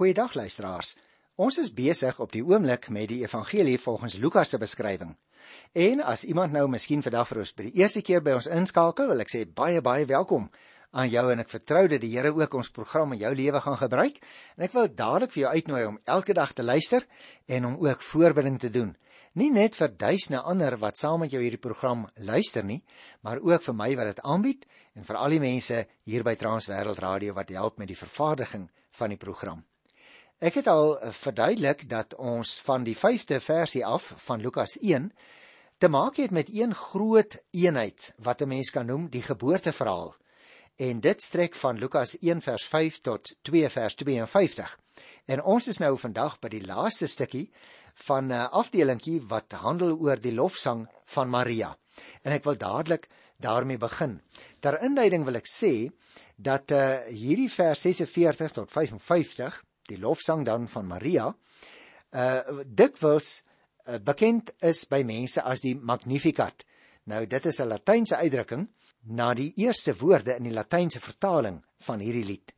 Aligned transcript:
Goeiedag 0.00 0.32
luisteraars. 0.32 0.94
Ons 1.36 1.58
is 1.60 1.68
besig 1.76 2.16
op 2.24 2.30
die 2.32 2.40
oomblik 2.40 2.86
met 2.88 3.10
die 3.10 3.18
evangelie 3.20 3.76
volgens 3.78 4.14
Lukas 4.16 4.48
se 4.48 4.58
beskrywing. 4.58 5.10
En 5.76 6.00
as 6.00 6.22
iemand 6.24 6.54
nou 6.56 6.62
miskien 6.72 7.04
vandag 7.04 7.28
vir 7.28 7.40
ons 7.42 7.52
by 7.58 7.66
die 7.66 7.82
eerste 7.82 8.00
keer 8.00 8.22
by 8.24 8.32
ons 8.38 8.48
inskakel, 8.48 9.10
wil 9.12 9.20
ek 9.20 9.28
sê 9.28 9.42
baie 9.44 9.82
baie 9.84 10.06
welkom 10.08 10.46
aan 10.96 11.10
jou 11.12 11.26
en 11.34 11.44
ek 11.44 11.52
vertrou 11.52 11.82
dat 11.92 12.00
die 12.00 12.14
Here 12.14 12.32
ook 12.32 12.56
ons 12.56 12.72
program 12.72 13.12
in 13.12 13.20
jou 13.26 13.34
lewe 13.42 13.60
gaan 13.60 13.76
gebruik. 13.76 14.22
En 14.56 14.64
ek 14.64 14.72
wil 14.78 14.88
dadelik 14.88 15.36
vir 15.36 15.42
jou 15.42 15.52
uitnooi 15.52 15.84
om 15.90 16.00
elke 16.16 16.38
dag 16.40 16.56
te 16.56 16.64
luister 16.64 17.04
en 17.44 17.68
om 17.68 17.76
ook 17.84 18.08
voorbereiding 18.08 18.56
te 18.64 18.72
doen. 18.72 18.96
Nie 19.36 19.52
net 19.52 19.76
vir 19.76 19.92
duisende 19.92 20.40
ander 20.40 20.80
wat 20.80 20.96
saam 20.96 21.26
met 21.26 21.36
jou 21.36 21.42
hierdie 21.44 21.60
program 21.60 22.06
luister 22.16 22.64
nie, 22.64 22.80
maar 23.20 23.44
ook 23.44 23.68
vir 23.68 23.76
my 23.84 23.94
wat 24.00 24.14
dit 24.14 24.24
aanbied 24.24 24.64
en 24.96 25.04
vir 25.04 25.20
al 25.20 25.36
die 25.36 25.44
mense 25.44 25.84
hier 26.08 26.24
by 26.24 26.40
Transwêreld 26.40 27.04
Radio 27.04 27.36
wat 27.36 27.52
help 27.52 27.76
met 27.76 27.92
die 27.92 28.00
vervaardiging 28.00 28.70
van 28.96 29.12
die 29.12 29.20
program. 29.20 29.60
Ek 30.40 30.54
het 30.56 30.70
al 30.72 30.94
verduidelik 31.12 31.82
dat 31.88 32.14
ons 32.16 32.54
van 32.64 32.84
die 32.84 32.94
5de 32.96 33.36
versie 33.44 33.82
af 33.84 34.06
van 34.24 34.40
Lukas 34.40 34.78
1 34.80 35.10
te 35.78 35.88
maak 35.92 36.16
het 36.16 36.32
met 36.32 36.48
een 36.48 36.72
groot 36.74 37.36
eenheid 37.52 38.06
wat 38.24 38.40
'n 38.40 38.48
mens 38.48 38.70
kan 38.70 38.86
noem 38.86 39.10
die 39.10 39.22
geboorteverhaal. 39.22 40.14
En 40.76 41.00
dit 41.00 41.22
strek 41.22 41.54
van 41.54 41.78
Lukas 41.78 42.16
1 42.20 42.40
vers 42.40 42.64
5 42.64 43.00
tot 43.00 43.34
2 43.42 43.68
vers 43.68 43.94
52. 43.94 44.78
En 45.24 45.42
ons 45.42 45.66
is 45.66 45.78
nou 45.78 45.98
vandag 45.98 46.38
by 46.38 46.48
die 46.48 46.64
laaste 46.66 47.06
stukkie 47.06 47.52
van 47.94 48.32
'n 48.32 48.50
afdelingkie 48.50 49.20
wat 49.20 49.52
handel 49.52 49.98
oor 49.98 50.20
die 50.20 50.34
lofsang 50.34 50.88
van 51.04 51.28
Maria. 51.28 51.76
En 52.22 52.32
ek 52.32 52.44
wil 52.44 52.56
dadelik 52.56 53.08
daarmee 53.36 53.78
begin. 53.78 54.22
Ter 54.60 54.82
inleiding 54.82 55.24
wil 55.24 55.34
ek 55.34 55.48
sê 55.48 55.90
dat 56.36 56.70
uh, 56.70 56.98
hierdie 57.06 57.50
vers 57.50 57.80
46 57.80 58.52
tot 58.52 58.70
55, 58.70 59.64
die 59.90 60.00
lofsang 60.00 60.44
dan 60.46 60.68
van 60.68 60.86
Maria, 60.88 61.28
uh 62.10 62.62
dikwels 62.66 63.42
uh, 63.86 63.98
bekend 64.02 64.52
is 64.66 64.84
by 64.90 65.02
mense 65.06 65.42
as 65.42 65.62
die 65.64 65.74
Magnificat. 65.74 66.64
Nou 67.10 67.26
dit 67.26 67.46
is 67.46 67.60
'n 67.60 67.68
Latynse 67.68 68.16
uitdrukking 68.16 68.68
na 69.02 69.34
die 69.34 69.52
eerste 69.56 69.94
woorde 69.96 70.36
in 70.36 70.44
die 70.44 70.54
Latynse 70.54 71.00
vertaling 71.00 71.62
van 71.78 72.00
hierdie 72.00 72.24
lied. 72.24 72.52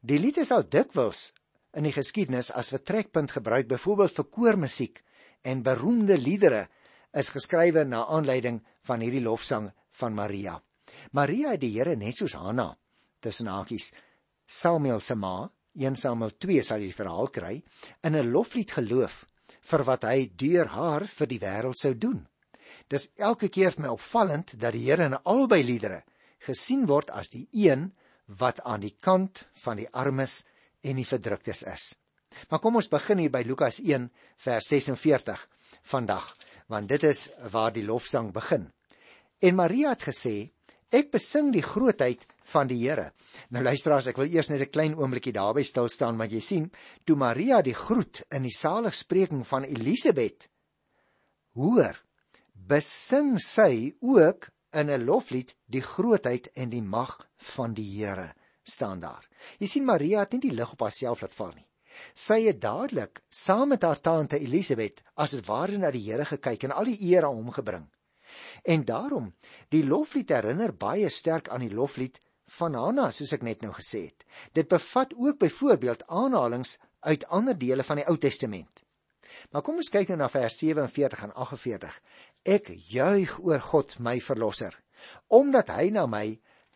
Die 0.00 0.18
lied 0.18 0.38
is 0.38 0.52
al 0.52 0.68
dikwels 0.68 1.32
in 1.74 1.84
die 1.84 1.92
geskiedenis 1.92 2.52
as 2.52 2.72
vertrekpunt 2.72 3.30
gebruik 3.30 3.68
byvoorbeeld 3.68 4.14
vir 4.14 4.24
koormusiek 4.24 5.02
en 5.42 5.62
beroemde 5.62 6.18
liedere 6.18 6.68
is 7.12 7.30
geskrywe 7.30 7.84
na 7.84 8.06
aanleiding 8.06 8.62
van 8.82 9.00
hierdie 9.00 9.22
lofsang 9.22 9.70
van 9.90 10.14
Maria. 10.14 10.62
Maria 11.12 11.54
het 11.54 11.60
die 11.60 11.72
Here 11.76 11.96
net 11.96 12.16
soos 12.16 12.34
Hanna 12.34 12.76
tussen 13.20 13.46
hakies 13.46 13.92
Samuel 14.46 15.00
se 15.00 15.14
ma 15.14 15.50
1 15.74 15.96
Samuel 15.98 16.36
2 16.38 16.62
sal 16.62 16.82
jy 16.82 16.90
die 16.92 16.96
verhaal 16.96 17.28
kry 17.34 17.54
in 18.02 18.14
'n 18.14 18.30
loflied 18.30 18.70
geloof 18.70 19.24
vir 19.70 19.84
wat 19.84 20.04
hy 20.04 20.30
deur 20.36 20.68
haar 20.70 21.06
vir 21.06 21.26
die 21.26 21.40
wêreld 21.42 21.78
sou 21.80 21.94
doen. 21.94 22.26
Dis 22.88 23.10
elke 23.16 23.48
keer 23.48 23.72
vir 23.74 23.82
my 23.82 23.92
opvallend 23.94 24.54
dat 24.60 24.72
die 24.72 24.84
Here 24.86 25.04
in 25.04 25.16
albei 25.24 25.62
liedere 25.62 26.02
gesien 26.46 26.86
word 26.86 27.10
as 27.10 27.28
die 27.28 27.48
een 27.52 27.92
wat 28.26 28.60
aan 28.60 28.80
die 28.80 28.94
kant 29.00 29.44
van 29.64 29.76
die 29.76 29.88
armes 29.92 30.44
en 30.82 30.96
die 30.96 31.08
verdruktes 31.08 31.62
is. 31.62 31.94
Maar 32.50 32.60
kom 32.60 32.76
ons 32.76 32.90
begin 32.90 33.18
hier 33.18 33.30
by 33.30 33.42
Lukas 33.46 33.80
1 33.80 34.10
vers 34.46 34.68
46 34.68 35.48
vandag, 35.82 36.26
want 36.68 36.88
dit 36.88 37.02
is 37.04 37.28
waar 37.52 37.72
die 37.72 37.84
lofsang 37.84 38.32
begin. 38.32 38.70
En 39.40 39.54
Maria 39.54 39.90
het 39.90 40.06
gesê: 40.08 40.50
"Ek 40.90 41.10
besing 41.10 41.52
die 41.52 41.62
grootheid 41.62 42.26
van 42.52 42.70
die 42.70 42.78
Here." 42.82 43.12
Nou 43.50 43.64
luisteraars, 43.64 44.06
ek 44.12 44.16
wil 44.20 44.32
eers 44.32 44.48
net 44.48 44.60
'n 44.60 44.70
klein 44.70 44.96
oombliekie 44.96 45.32
daarby 45.32 45.62
stil 45.62 45.88
staan, 45.88 46.16
want 46.16 46.32
jy 46.32 46.40
sien, 46.40 46.72
toe 47.04 47.16
Maria 47.16 47.62
die 47.62 47.74
groet 47.74 48.24
in 48.30 48.42
die 48.42 48.54
saligspreking 48.54 49.46
van 49.46 49.64
Elisabet 49.64 50.48
hoor, 51.54 51.96
besing 52.54 53.38
sy 53.38 53.94
ook 54.00 54.50
in 54.72 54.90
'n 54.90 55.04
loflied 55.04 55.54
die 55.66 55.82
grootheid 55.82 56.50
en 56.54 56.70
die 56.70 56.82
mag 56.82 57.28
van 57.54 57.74
die 57.74 57.90
Here 57.98 58.34
staan 58.62 59.00
daar. 59.00 59.28
Jy 59.58 59.66
sien 59.66 59.84
Maria 59.84 60.20
het 60.24 60.32
nie 60.32 60.48
die 60.48 60.56
lig 60.56 60.72
op 60.72 60.80
haarself 60.80 61.20
laat 61.20 61.34
val 61.34 61.52
nie. 61.54 61.66
Sy 62.14 62.40
het 62.48 62.60
dadelik 62.60 63.22
saam 63.28 63.68
met 63.68 63.82
haar 63.82 64.00
tante 64.00 64.38
Elisabet 64.38 65.02
as 65.14 65.30
dit 65.36 65.46
ware 65.46 65.78
na 65.78 65.90
die 65.90 66.02
Here 66.02 66.24
gekyk 66.24 66.64
en 66.64 66.72
al 66.72 66.84
die 66.90 67.00
eer 67.10 67.24
aan 67.24 67.36
hom 67.36 67.52
gebring. 67.54 67.86
En 68.64 68.84
daarom, 68.84 69.34
die 69.70 69.84
loflied 69.84 70.30
herinner 70.30 70.72
baie 70.72 71.08
sterk 71.08 71.48
aan 71.48 71.60
die 71.60 71.74
loflied 71.74 72.18
van 72.58 72.76
Hanna, 72.78 73.10
soos 73.10 73.32
ek 73.36 73.44
net 73.46 73.62
nou 73.64 73.72
gesê 73.76 74.06
het. 74.08 74.24
Dit 74.56 74.68
bevat 74.70 75.14
ook 75.14 75.38
byvoorbeeld 75.42 76.06
aanhalinge 76.06 76.78
uit 77.04 77.26
ander 77.26 77.58
dele 77.58 77.84
van 77.84 78.00
die 78.00 78.06
Ou 78.08 78.16
Testament. 78.18 78.82
Maar 79.50 79.64
kom 79.66 79.80
ons 79.82 79.90
kyk 79.92 80.12
nou 80.12 80.18
na 80.22 80.30
vers 80.32 80.56
47 80.60 81.26
en 81.26 81.34
48. 81.34 81.94
Ek 82.44 82.70
juig 82.90 83.38
oor 83.42 83.60
God 83.60 83.96
my 83.98 84.18
verlosser, 84.22 84.74
omdat 85.28 85.72
hy 85.74 85.90
na 85.94 86.06
my 86.06 86.26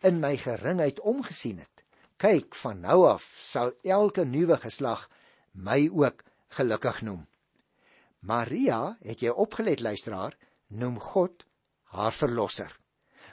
in 0.05 0.19
my 0.23 0.35
geringheid 0.39 0.99
omgesien 0.99 1.59
het. 1.63 1.83
Kyk, 2.19 2.55
van 2.59 2.81
nou 2.83 3.05
af 3.07 3.25
sal 3.39 3.71
elke 3.87 4.25
nuwe 4.27 4.57
geslag 4.59 5.07
my 5.53 5.87
ook 5.87 6.23
gelukkig 6.57 7.01
noem. 7.07 7.23
Maria, 8.19 8.97
het 9.05 9.23
jy 9.23 9.31
opgelet 9.31 9.79
luisteraar, 9.79 10.35
noem 10.67 10.99
God 10.99 11.45
haar 11.95 12.13
verlosser. 12.13 12.71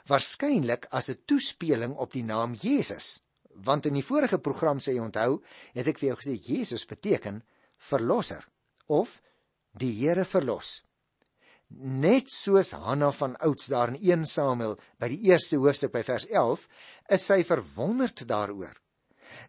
Waarskynlik 0.07 0.87
as 0.91 1.09
'n 1.09 1.21
toespeling 1.25 1.93
op 1.95 2.11
die 2.13 2.23
naam 2.23 2.53
Jesus, 2.53 3.21
want 3.51 3.85
in 3.85 3.93
die 3.93 4.05
vorige 4.05 4.37
program 4.39 4.79
sê 4.79 4.93
jy 4.93 5.03
onthou, 5.03 5.41
het 5.73 5.87
ek 5.87 5.99
vir 5.99 6.09
jou 6.09 6.17
gesê 6.21 6.35
Jesus 6.49 6.85
beteken 6.85 7.43
verlosser 7.77 8.47
of 8.87 9.21
die 9.71 9.91
Here 9.99 10.25
verlos. 10.25 10.83
Net 11.69 12.31
soos 12.31 12.71
Hanna 12.71 13.11
van 13.11 13.35
ouds 13.43 13.67
daar 13.67 13.89
in 13.89 13.99
1 13.99 14.25
Samuel 14.25 14.77
by 14.99 15.09
die 15.11 15.27
eerste 15.27 15.57
hoofstuk 15.57 15.91
by 15.91 16.03
vers 16.03 16.27
11, 16.27 16.67
is 17.09 17.25
sy 17.25 17.43
verwonderd 17.43 18.23
daaroor 18.27 18.77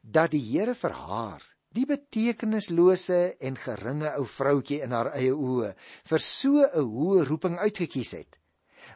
dat 0.03 0.33
die 0.35 0.43
Here 0.43 0.75
vir 0.75 0.93
haar, 0.93 1.45
die 1.75 1.87
betekenislose 1.87 3.37
en 3.41 3.57
geringe 3.57 4.11
ou 4.19 4.27
vroutjie 4.27 4.81
in 4.83 4.93
haar 4.97 5.13
eie 5.15 5.33
oë, 5.33 5.75
vir 6.11 6.19
so 6.19 6.65
'n 6.65 6.91
hoë 6.95 7.27
roeping 7.29 7.59
uitgekies 7.59 8.13
het. 8.13 8.39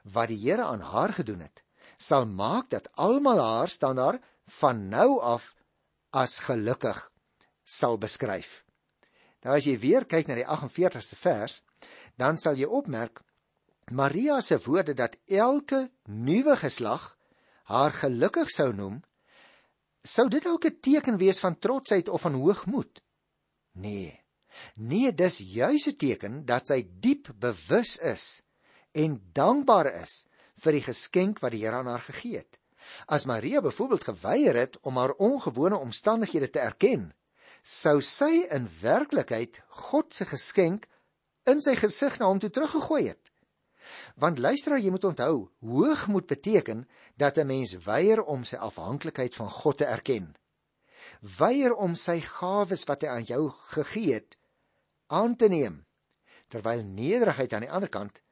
Wat 0.02 0.28
die 0.28 0.38
Here 0.38 0.64
aan 0.64 0.80
haar 0.80 1.12
gedoen 1.12 1.40
het, 1.40 1.62
sal 1.96 2.26
maak 2.26 2.70
dat 2.70 2.90
almal 2.96 3.38
haar 3.38 3.68
staan 3.68 3.96
daar 3.96 4.20
van 4.58 4.88
nou 4.88 5.20
af 5.20 5.54
as 6.10 6.38
gelukkig 6.38 7.10
sal 7.64 7.98
beskryf. 7.98 8.64
Nou 9.42 9.56
as 9.56 9.66
jy 9.66 9.78
weer 9.78 10.06
kyk 10.06 10.28
na 10.28 10.38
die 10.38 10.46
48ste 10.46 11.18
vers, 11.18 11.62
dan 12.18 12.38
sal 12.38 12.58
jy 12.58 12.68
opmerk 12.68 13.22
Maria 13.90 14.40
se 14.40 14.58
woorde 14.62 14.94
dat 14.94 15.16
elke 15.26 15.90
nuwe 16.06 16.56
geslag 16.56 17.16
haar 17.70 17.92
gelukkig 17.92 18.50
sou 18.50 18.70
noem, 18.74 19.00
sou 20.02 20.28
dit 20.28 20.46
ook 20.46 20.64
'n 20.66 20.80
teken 20.80 21.16
wees 21.18 21.38
van 21.38 21.58
trotsheid 21.58 22.08
of 22.08 22.20
van 22.20 22.34
hoogmoed? 22.34 23.02
Nee. 23.72 24.20
Nee, 24.74 25.14
dis 25.14 25.38
juis 25.38 25.86
'n 25.86 25.96
teken 25.96 26.44
dat 26.44 26.66
sy 26.66 26.86
diep 27.00 27.28
bewus 27.38 27.96
is 27.96 28.42
en 28.92 29.20
dankbaar 29.32 29.88
is 30.02 30.26
vir 30.62 30.76
die 30.78 30.84
geskenk 30.84 31.40
wat 31.42 31.54
die 31.54 31.64
Here 31.64 31.80
aan 31.80 31.90
haar 31.90 32.04
gegee 32.04 32.42
het. 32.42 32.60
As 33.06 33.24
Maria 33.24 33.60
byvoorbeeld 33.60 34.04
geweier 34.04 34.56
het 34.56 34.78
om 34.80 34.96
haar 34.96 35.14
ongewone 35.16 35.78
omstandighede 35.78 36.50
te 36.50 36.60
erken, 36.60 37.12
sou 37.62 38.00
sy 38.02 38.46
in 38.50 38.68
werklikheid 38.80 39.62
God 39.86 40.14
se 40.14 40.26
geskenk 40.26 40.88
in 41.46 41.62
sy 41.62 41.76
gesig 41.78 42.18
na 42.18 42.28
hom 42.30 42.42
toe 42.42 42.50
teruggegooi 42.50 43.06
het. 43.08 43.30
Want 44.16 44.38
luister, 44.38 44.76
jy 44.78 44.90
moet 44.94 45.04
onthou, 45.04 45.48
hoogmoed 45.60 46.26
beteken 46.26 46.86
dat 47.16 47.38
'n 47.38 47.46
mens 47.46 47.74
weier 47.86 48.22
om 48.22 48.44
sy 48.44 48.56
afhanklikheid 48.56 49.34
van 49.34 49.50
God 49.50 49.78
te 49.78 49.84
erken. 49.84 50.34
Weier 51.38 51.74
om 51.74 51.94
sy 51.94 52.20
gawes 52.20 52.84
wat 52.84 53.02
hy 53.02 53.08
aan 53.08 53.24
jou 53.24 53.50
gegee 53.50 54.14
het 54.14 54.36
aan 55.06 55.36
te 55.36 55.48
neem. 55.48 55.86
Terwyl 56.48 56.84
nederigheid 56.84 57.52
aan 57.52 57.60
die 57.60 57.70
ander 57.70 57.88
kant 57.88 58.22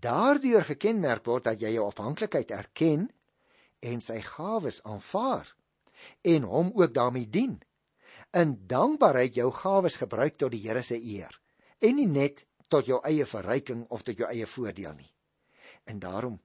daardeur 0.00 0.64
gekenmerk 0.64 1.26
word 1.26 1.46
dat 1.50 1.62
jy 1.62 1.74
jou 1.76 1.86
afhanklikheid 1.88 2.50
erken 2.50 3.08
en 3.80 4.00
sy 4.00 4.20
gawes 4.24 4.82
aanvaar 4.84 5.48
en 6.22 6.46
hom 6.48 6.72
ook 6.74 6.94
daarmee 6.94 7.28
dien. 7.28 7.58
In 8.36 8.56
dankbaarheid 8.68 9.34
jou 9.34 9.50
gawes 9.52 9.96
gebruik 9.96 10.36
tot 10.36 10.52
die 10.52 10.62
Here 10.64 10.82
se 10.82 10.98
eer 10.98 11.40
en 11.80 11.96
nie 11.96 12.08
net 12.08 12.46
tot 12.68 12.88
jou 12.88 12.98
eie 13.06 13.26
verryking 13.26 13.86
of 13.90 14.02
tot 14.02 14.18
jou 14.18 14.28
eie 14.28 14.46
voordeel 14.46 14.94
nie. 14.96 15.12
En 15.86 16.00
daarom 16.02 16.40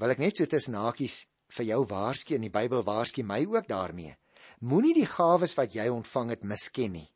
wil 0.00 0.14
ek 0.14 0.22
net 0.22 0.40
so 0.40 0.48
tussen 0.48 0.78
hakies 0.78 1.26
vir 1.56 1.66
jou 1.72 1.80
waarsku 1.90 2.36
in 2.36 2.46
die 2.46 2.54
Bybel 2.54 2.84
waarsku 2.86 3.22
my 3.26 3.42
ook 3.46 3.68
daarmee. 3.68 4.16
Moenie 4.60 4.94
die 4.94 5.08
gawes 5.08 5.56
wat 5.58 5.74
jy 5.74 5.88
ontvang 5.92 6.34
het 6.36 6.44
misken 6.44 6.94
nie. 6.96 7.08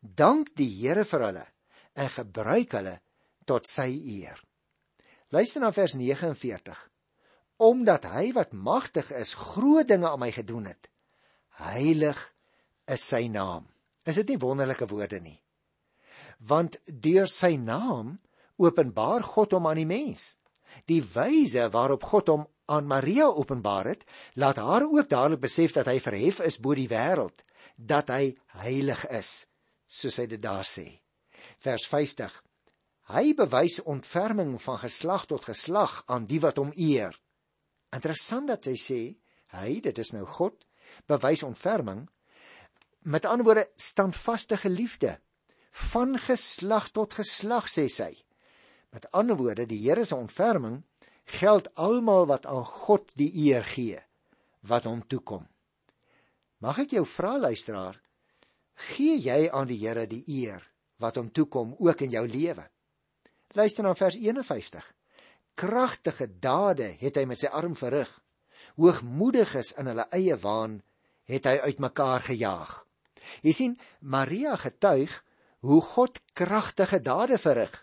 Dank 0.00 0.54
die 0.56 0.70
Here 0.80 1.04
vir 1.08 1.26
hulle 1.28 1.46
en 1.94 2.08
gebruik 2.08 2.72
hulle 2.78 2.96
tot 3.46 3.68
sy 3.68 3.90
eer. 4.18 4.40
Luister 5.32 5.62
na 5.64 5.70
vers 5.72 5.94
49. 5.96 6.76
Omdat 7.56 8.04
hy 8.12 8.32
wat 8.36 8.52
magtig 8.52 9.08
is 9.16 9.32
groot 9.32 9.88
dinge 9.88 10.10
aan 10.10 10.20
my 10.20 10.28
gedoen 10.34 10.66
het. 10.68 10.90
Heilig 11.56 12.20
is 12.84 13.06
sy 13.08 13.30
naam. 13.32 13.64
Is 14.04 14.18
dit 14.20 14.34
nie 14.34 14.42
wonderlike 14.42 14.88
woorde 14.90 15.22
nie? 15.24 15.38
Want 16.44 16.76
deur 16.84 17.30
sy 17.32 17.54
naam 17.56 18.18
openbaar 18.60 19.24
God 19.24 19.56
hom 19.56 19.70
aan 19.70 19.80
die 19.80 19.88
mens. 19.88 20.34
Die 20.84 21.00
wyse 21.14 21.64
waarop 21.72 22.04
God 22.12 22.28
hom 22.28 22.44
aan 22.68 22.88
Maria 22.88 23.30
openbaar 23.32 23.88
het, 23.88 24.04
laat 24.36 24.60
haar 24.60 24.84
ook 24.84 25.08
dadelik 25.08 25.46
besef 25.48 25.72
dat 25.72 25.88
hy 25.88 25.96
verhef 26.00 26.44
is 26.44 26.60
bo 26.60 26.76
die 26.76 26.88
wêreld, 26.92 27.44
dat 27.76 28.12
hy 28.12 28.34
heilig 28.60 29.06
is, 29.08 29.46
soos 29.88 30.20
hy 30.20 30.28
dit 30.28 30.40
daar 30.44 30.66
sê. 30.68 30.88
Vers 31.64 31.88
50. 31.88 32.42
Hy 33.12 33.34
bewys 33.36 33.82
ontferming 33.84 34.54
van 34.62 34.78
geslag 34.80 35.26
tot 35.28 35.44
geslag 35.44 35.98
aan 36.08 36.24
die 36.30 36.40
wat 36.40 36.56
hom 36.56 36.70
eer. 36.80 37.12
Interessant 37.92 38.48
dat 38.48 38.64
hy 38.70 38.76
sê 38.80 39.00
hy, 39.52 39.80
dit 39.84 39.98
is 40.00 40.14
nou 40.16 40.24
God, 40.24 40.56
bewys 41.10 41.42
ontferming 41.44 42.06
met 43.04 43.26
ander 43.28 43.44
woorde 43.44 43.66
standvaste 43.76 44.56
liefde 44.64 45.18
van 45.92 46.16
geslag 46.16 46.88
tot 46.96 47.18
geslag 47.20 47.68
sê 47.68 47.88
sy. 47.92 48.12
Met 48.92 49.10
ander 49.12 49.36
woorde 49.36 49.66
die 49.68 49.82
Here 49.84 50.04
se 50.08 50.16
ontferming 50.16 50.82
geld 51.24 51.68
almal 51.74 52.26
wat 52.26 52.46
aan 52.46 52.64
God 52.64 53.12
die 53.16 53.30
eer 53.48 53.64
gee 53.64 54.00
wat 54.68 54.88
hom 54.88 55.02
toekom. 55.04 55.44
Mag 56.64 56.78
ek 56.86 56.96
jou 56.96 57.04
vra 57.04 57.36
luisteraar, 57.36 57.96
gee 58.92 59.18
jy 59.20 59.50
aan 59.50 59.68
die 59.68 59.80
Here 59.84 60.06
die 60.06 60.24
eer 60.28 60.62
wat 60.96 61.16
hom 61.20 61.28
toekom 61.28 61.74
ook 61.76 62.06
in 62.06 62.16
jou 62.16 62.24
lewe? 62.28 62.72
Luister 63.52 63.84
na 63.84 63.94
vers 63.94 64.16
51. 64.16 64.94
Kragtige 65.54 66.28
dade 66.40 66.94
het 67.00 67.18
hy 67.20 67.26
met 67.28 67.40
sy 67.42 67.50
arm 67.52 67.74
verrig. 67.76 68.08
Hoogmoediges 68.80 69.74
in 69.76 69.90
hulle 69.90 70.06
eie 70.16 70.38
waan 70.40 70.78
het 71.28 71.44
hy 71.50 71.58
uitmekaar 71.68 72.24
gejaag. 72.30 72.70
Jy 73.44 73.52
sien, 73.52 73.74
Maria 74.00 74.56
getuig 74.56 75.12
hoe 75.68 75.80
God 75.84 76.22
kragtige 76.32 77.02
dade 77.04 77.36
verrig. 77.38 77.74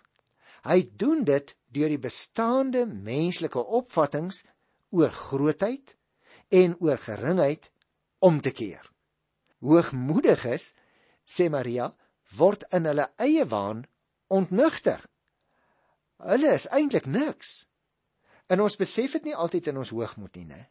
Hy 0.65 0.89
doen 0.97 1.21
dit 1.27 1.53
deur 1.69 1.93
die 1.93 2.01
bestaande 2.01 2.87
menslike 2.89 3.61
opvattinge 3.61 4.49
oor 4.89 5.13
grootheid 5.13 5.93
en 6.49 6.75
oor 6.81 6.97
geringheid 6.97 7.69
om 8.25 8.41
te 8.41 8.51
keer. 8.57 8.81
Hoogmoediges, 9.61 10.73
sê 11.29 11.45
Maria, 11.53 11.91
word 12.41 12.65
in 12.73 12.89
hulle 12.89 13.05
eie 13.21 13.45
waan 13.53 13.85
ontnugter. 14.33 15.05
Hulle 16.19 16.51
is 16.53 16.67
eintlik 16.75 17.07
niks. 17.07 17.69
En 18.49 18.61
ons 18.63 18.75
besef 18.75 19.15
dit 19.17 19.29
nie 19.29 19.35
altyd 19.35 19.69
in 19.71 19.79
ons 19.79 19.93
hoogmoed 19.93 20.35
nie, 20.39 20.47
né? 20.49 20.61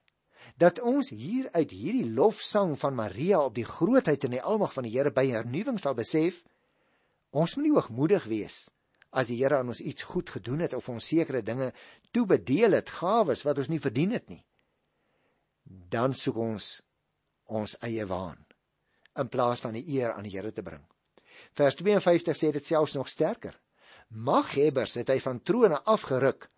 Dat 0.59 0.81
ons 0.83 1.11
hier 1.15 1.47
uit 1.55 1.71
hierdie 1.71 2.09
lofsang 2.11 2.75
van 2.81 2.97
Maria 2.99 3.39
op 3.45 3.55
die 3.55 3.67
grootheid 3.69 4.25
en 4.27 4.35
die 4.35 4.43
almag 4.43 4.73
van 4.75 4.89
die 4.89 4.95
Here 4.97 5.13
by 5.15 5.29
hernuwing 5.31 5.79
sal 5.79 5.95
besef, 5.95 6.43
ons 7.31 7.55
moet 7.57 7.69
nie 7.69 7.75
hoogmoedig 7.77 8.27
wees 8.31 8.67
as 9.11 9.31
die 9.31 9.39
Here 9.39 9.61
aan 9.61 9.71
ons 9.73 9.81
iets 9.81 10.05
goed 10.09 10.31
gedoen 10.31 10.65
het 10.67 10.75
of 10.77 10.89
ons 10.93 11.07
sekere 11.13 11.43
dinge 11.43 11.71
toebedeel 12.13 12.77
het, 12.77 12.91
gawes 12.91 13.45
wat 13.47 13.61
ons 13.63 13.71
nie 13.73 13.81
verdien 13.81 14.13
het 14.17 14.29
nie. 14.29 14.43
Dan 15.65 16.17
soek 16.17 16.37
ons 16.43 16.73
ons 17.49 17.79
eie 17.87 18.05
waan 18.09 18.43
in 19.19 19.31
plaas 19.33 19.63
van 19.65 19.77
die 19.79 19.87
eer 19.97 20.13
aan 20.13 20.27
die 20.29 20.35
Here 20.35 20.53
te 20.53 20.65
bring. 20.65 20.83
Vers 21.57 21.79
52 21.79 22.37
sê 22.37 22.51
dit 22.53 22.67
selfs 22.67 22.97
nog 22.99 23.09
sterker. 23.09 23.55
Maghebbers 24.09 24.95
het 24.97 25.11
hy 25.13 25.19
van 25.21 25.43
trone 25.45 25.83
afgeruk 25.85 26.49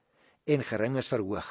en 0.47 0.63
geringes 0.63 1.11
verhoog. 1.11 1.49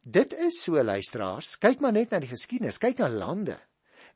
Dit 0.00 0.32
is 0.32 0.60
so 0.62 0.80
luisteraars, 0.82 1.56
kyk 1.60 1.80
maar 1.80 1.92
net 1.96 2.12
na 2.12 2.20
die 2.20 2.30
geskiedenis, 2.30 2.80
kyk 2.80 2.98
na 3.00 3.08
lande. 3.08 3.58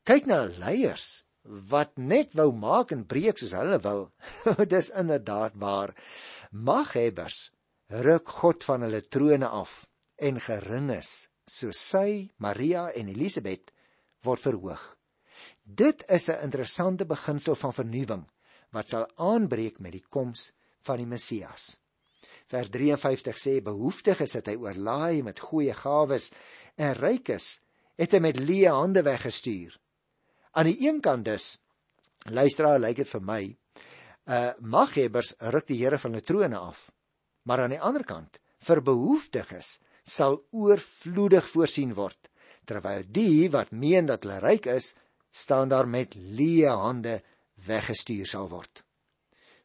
Kyk 0.05 0.29
na 0.29 0.43
leiers 0.49 1.23
wat 1.69 1.95
net 1.97 2.35
wou 2.37 2.51
maak 2.53 2.91
en 2.93 3.05
breek 3.09 3.39
soos 3.39 3.55
hulle 3.57 3.79
wil. 3.81 4.09
Dis 4.73 4.91
inderdaad 4.93 5.55
waar. 5.61 5.95
Maghebbers 6.51 7.49
ruk 8.05 8.29
God 8.41 8.65
van 8.65 8.85
hulle 8.85 9.01
trone 9.01 9.47
af 9.47 9.85
en 10.21 10.41
geringes 10.41 11.29
soos 11.49 11.79
sy, 11.81 12.29
Maria 12.37 12.89
en 12.93 13.09
Elisabet 13.09 13.71
word 14.25 14.43
verhoog. 14.43 14.81
Dit 15.63 16.03
is 16.09 16.29
'n 16.29 16.43
interessante 16.43 17.05
beginsel 17.05 17.55
van 17.55 17.73
vernuwing 17.73 18.25
wat 18.75 18.89
sal 18.89 19.07
aanbreek 19.17 19.79
met 19.79 19.95
die 19.97 20.05
koms 20.09 20.49
van 20.85 21.01
die 21.01 21.09
Messias. 21.09 21.77
Vers 22.49 22.69
53 22.73 23.37
sê 23.37 23.59
behoeftiges 23.61 24.35
het 24.37 24.49
hy 24.49 24.55
oorlaai 24.57 25.21
met 25.25 25.41
goeie 25.49 25.73
gawes 25.77 26.31
en 26.77 26.95
rykes 26.97 27.59
het 27.99 28.15
hy 28.15 28.21
met 28.23 28.39
leë 28.41 28.73
hande 28.73 29.03
weggestuur. 29.05 29.75
Aan 30.57 30.69
die 30.71 30.79
een 30.87 31.01
kant 31.01 31.27
dus 31.27 31.57
luisteraar 32.29 32.79
lyk 32.81 33.03
dit 33.03 33.09
vir 33.09 33.25
my 33.25 33.41
uh 34.29 34.51
maghebbers 34.61 35.35
ruk 35.53 35.67
die 35.69 35.79
Here 35.81 35.97
van 35.97 36.15
'n 36.15 36.21
trone 36.21 36.57
af. 36.57 36.91
Maar 37.45 37.61
aan 37.61 37.75
die 37.75 37.81
ander 37.81 38.03
kant 38.03 38.41
vir 38.59 38.81
behoeftiges 38.81 39.79
sal 40.03 40.43
oorvloedig 40.51 41.47
voorsien 41.47 41.93
word 41.93 42.29
terwyl 42.65 43.03
die 43.07 43.49
wat 43.49 43.71
meen 43.71 44.05
dat 44.05 44.23
hulle 44.23 44.39
ryk 44.39 44.65
is 44.65 44.95
staan 45.31 45.69
daar 45.69 45.87
met 45.87 46.15
leë 46.15 46.73
hande 46.83 47.21
weggestuur 47.65 48.27
sal 48.27 48.49
word. 48.49 48.83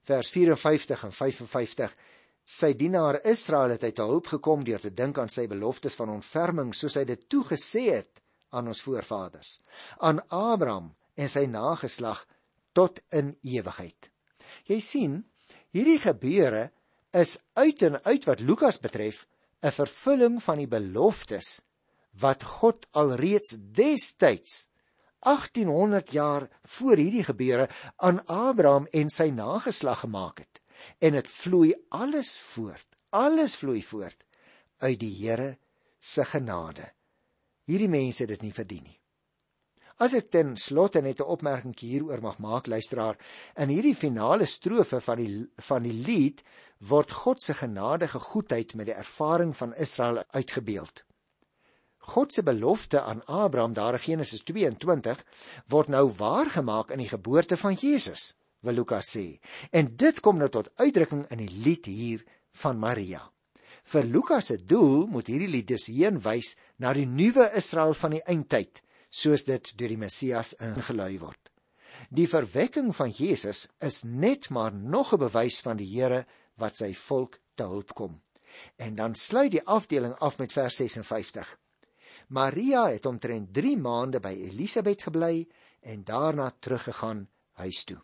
Vers 0.05 0.31
54 0.31 1.05
en 1.05 1.13
55 1.13 1.97
Sy 2.45 2.75
dienaar 2.77 3.23
Israel 3.25 3.73
het 3.73 3.87
uit 3.89 4.01
hulp 4.03 4.27
gekom 4.29 4.65
deur 4.69 4.83
te 4.83 4.91
dink 4.93 5.17
aan 5.17 5.31
sy 5.33 5.47
beloftes 5.49 5.95
van 5.97 6.11
ontferming 6.13 6.75
soos 6.77 6.99
hy 7.01 7.07
dit 7.09 7.23
toegesê 7.33 7.87
het 7.89 8.21
aan 8.53 8.69
ons 8.69 8.83
voorvaders, 8.85 9.61
aan 10.05 10.21
Abraham 10.29 10.91
en 11.17 11.31
sy 11.31 11.47
nageslag 11.49 12.21
tot 12.77 13.01
in 13.17 13.33
ewigheid. 13.49 14.11
Jy 14.69 14.79
sien, 14.85 15.15
hierdie 15.73 15.99
gebeure 16.03 16.69
is 17.17 17.39
uit 17.57 17.83
en 17.89 17.97
uit 18.05 18.29
wat 18.29 18.45
Lukas 18.45 18.79
betref 18.83 19.25
'n 19.65 19.73
vervulling 19.73 20.37
van 20.43 20.61
die 20.61 20.69
beloftes 20.69 21.63
wat 22.21 22.45
God 22.61 22.87
alreeds 22.93 23.57
destyds 23.57 24.69
1800 25.25 26.13
jaar 26.13 26.49
voor 26.77 27.01
hierdie 27.01 27.25
gebeure 27.25 27.69
aan 27.97 28.21
Abraham 28.27 28.87
en 28.93 29.11
sy 29.11 29.31
nageslag 29.35 30.05
gemaak 30.05 30.39
het. 30.45 30.61
En 30.99 31.17
dit 31.17 31.31
vloei 31.31 31.75
alles 31.89 32.37
voort. 32.41 32.87
Alles 33.11 33.57
vloei 33.57 33.83
voort 33.83 34.25
uit 34.85 35.01
die 35.01 35.15
Here 35.17 35.55
se 35.99 36.25
genade. 36.29 36.91
Hierdie 37.65 37.89
mense 37.89 38.25
het 38.25 38.35
dit 38.35 38.43
nie 38.45 38.53
verdien 38.53 38.85
nie. 38.85 38.99
As 40.03 40.13
ek 40.19 40.33
ten 40.35 40.57
slotte 40.59 41.01
net 41.01 41.21
'n 41.23 41.31
opmerking 41.35 41.75
hieroor 41.79 42.21
mag 42.21 42.39
maak, 42.39 42.67
luisteraar, 42.67 43.17
in 43.57 43.69
hierdie 43.69 43.95
finale 43.95 44.45
strofe 44.45 45.01
van 45.01 45.19
die 45.23 45.47
van 45.69 45.83
die 45.87 45.95
lied 46.09 46.43
word 46.91 47.13
God 47.13 47.43
se 47.43 47.55
genadige 47.55 48.19
goedheid 48.19 48.75
met 48.75 48.87
die 48.87 48.99
ervaring 48.99 49.57
van 49.57 49.75
Israel 49.75 50.25
uitgebeeld. 50.35 51.05
God 52.05 52.33
se 52.33 52.43
belofte 52.45 53.01
aan 53.03 53.23
Abraham 53.25 53.73
daar 53.73 53.97
in 53.97 54.05
Genesis 54.05 54.43
22 54.45 55.25
word 55.73 55.89
nou 55.89 56.11
waargemaak 56.19 56.91
in 56.93 57.01
die 57.01 57.09
geboorte 57.09 57.57
van 57.57 57.79
Jesus, 57.81 58.35
wil 58.61 58.77
Lukas 58.81 59.15
sê. 59.17 59.39
En 59.73 59.89
dit 59.97 60.21
kom 60.21 60.37
nou 60.37 60.51
tot 60.53 60.69
uitdrukking 60.77 61.25
in 61.33 61.41
die 61.41 61.63
lied 61.65 61.89
hier 61.89 62.25
van 62.61 62.79
Maria. 62.79 63.23
Vir 63.85 64.05
Lukas 64.05 64.53
se 64.53 64.59
doel 64.61 65.07
moet 65.13 65.29
hierdie 65.33 65.49
lied 65.49 65.69
dus 65.73 65.89
heenwys 65.89 66.55
na 66.81 66.93
die 66.97 67.09
nuwe 67.09 67.51
Israel 67.57 67.97
van 67.97 68.17
die 68.17 68.23
eindtyd, 68.29 68.81
soos 69.09 69.45
dit 69.49 69.73
deur 69.79 69.93
die 69.93 70.01
Messias 70.01 70.55
ingelui 70.61 71.19
word. 71.25 71.41
Die 72.13 72.29
verwekking 72.29 72.93
van 72.97 73.13
Jesus 73.17 73.69
is 73.81 74.03
net 74.05 74.51
maar 74.51 74.75
nog 74.75 75.15
'n 75.15 75.25
bewys 75.25 75.61
van 75.61 75.77
die 75.77 75.89
Here 75.89 76.27
wat 76.57 76.77
sy 76.77 76.93
volk 76.95 77.41
te 77.55 77.65
hulp 77.65 77.95
kom. 77.95 78.21
En 78.77 78.95
dan 78.95 79.15
sluit 79.15 79.51
die 79.51 79.67
afdeling 79.67 80.15
af 80.21 80.39
met 80.39 80.53
vers 80.53 80.77
56. 80.77 81.59
Maria 82.29 82.89
het 82.89 83.07
omtrent 83.07 83.53
3 83.55 83.77
maande 83.77 84.21
by 84.21 84.33
Elisabet 84.33 85.03
gebly 85.03 85.47
en 85.81 86.05
daarna 86.05 86.51
teruggegaan 86.59 87.29
huis 87.61 87.85
toe. 87.85 88.01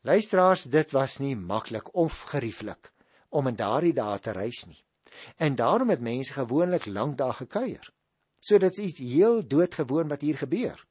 Luisteraars, 0.00 0.62
dit 0.70 0.90
was 0.90 1.18
nie 1.18 1.36
maklik 1.36 1.94
of 1.94 2.22
gerieflik 2.30 2.92
om 3.28 3.46
in 3.46 3.56
daardie 3.56 3.92
dae 3.92 4.18
te 4.18 4.32
reis 4.32 4.64
nie. 4.66 4.78
En 5.36 5.54
daarom 5.54 5.90
het 5.90 6.00
mense 6.00 6.32
gewoonlik 6.32 6.86
lank 6.86 7.18
daar 7.18 7.34
gekuier. 7.34 7.92
So 8.40 8.58
dit's 8.58 8.78
iets 8.78 8.98
heel 8.98 9.42
doodgewoon 9.46 10.08
wat 10.08 10.20
hier 10.20 10.38
gebeur. 10.38 10.86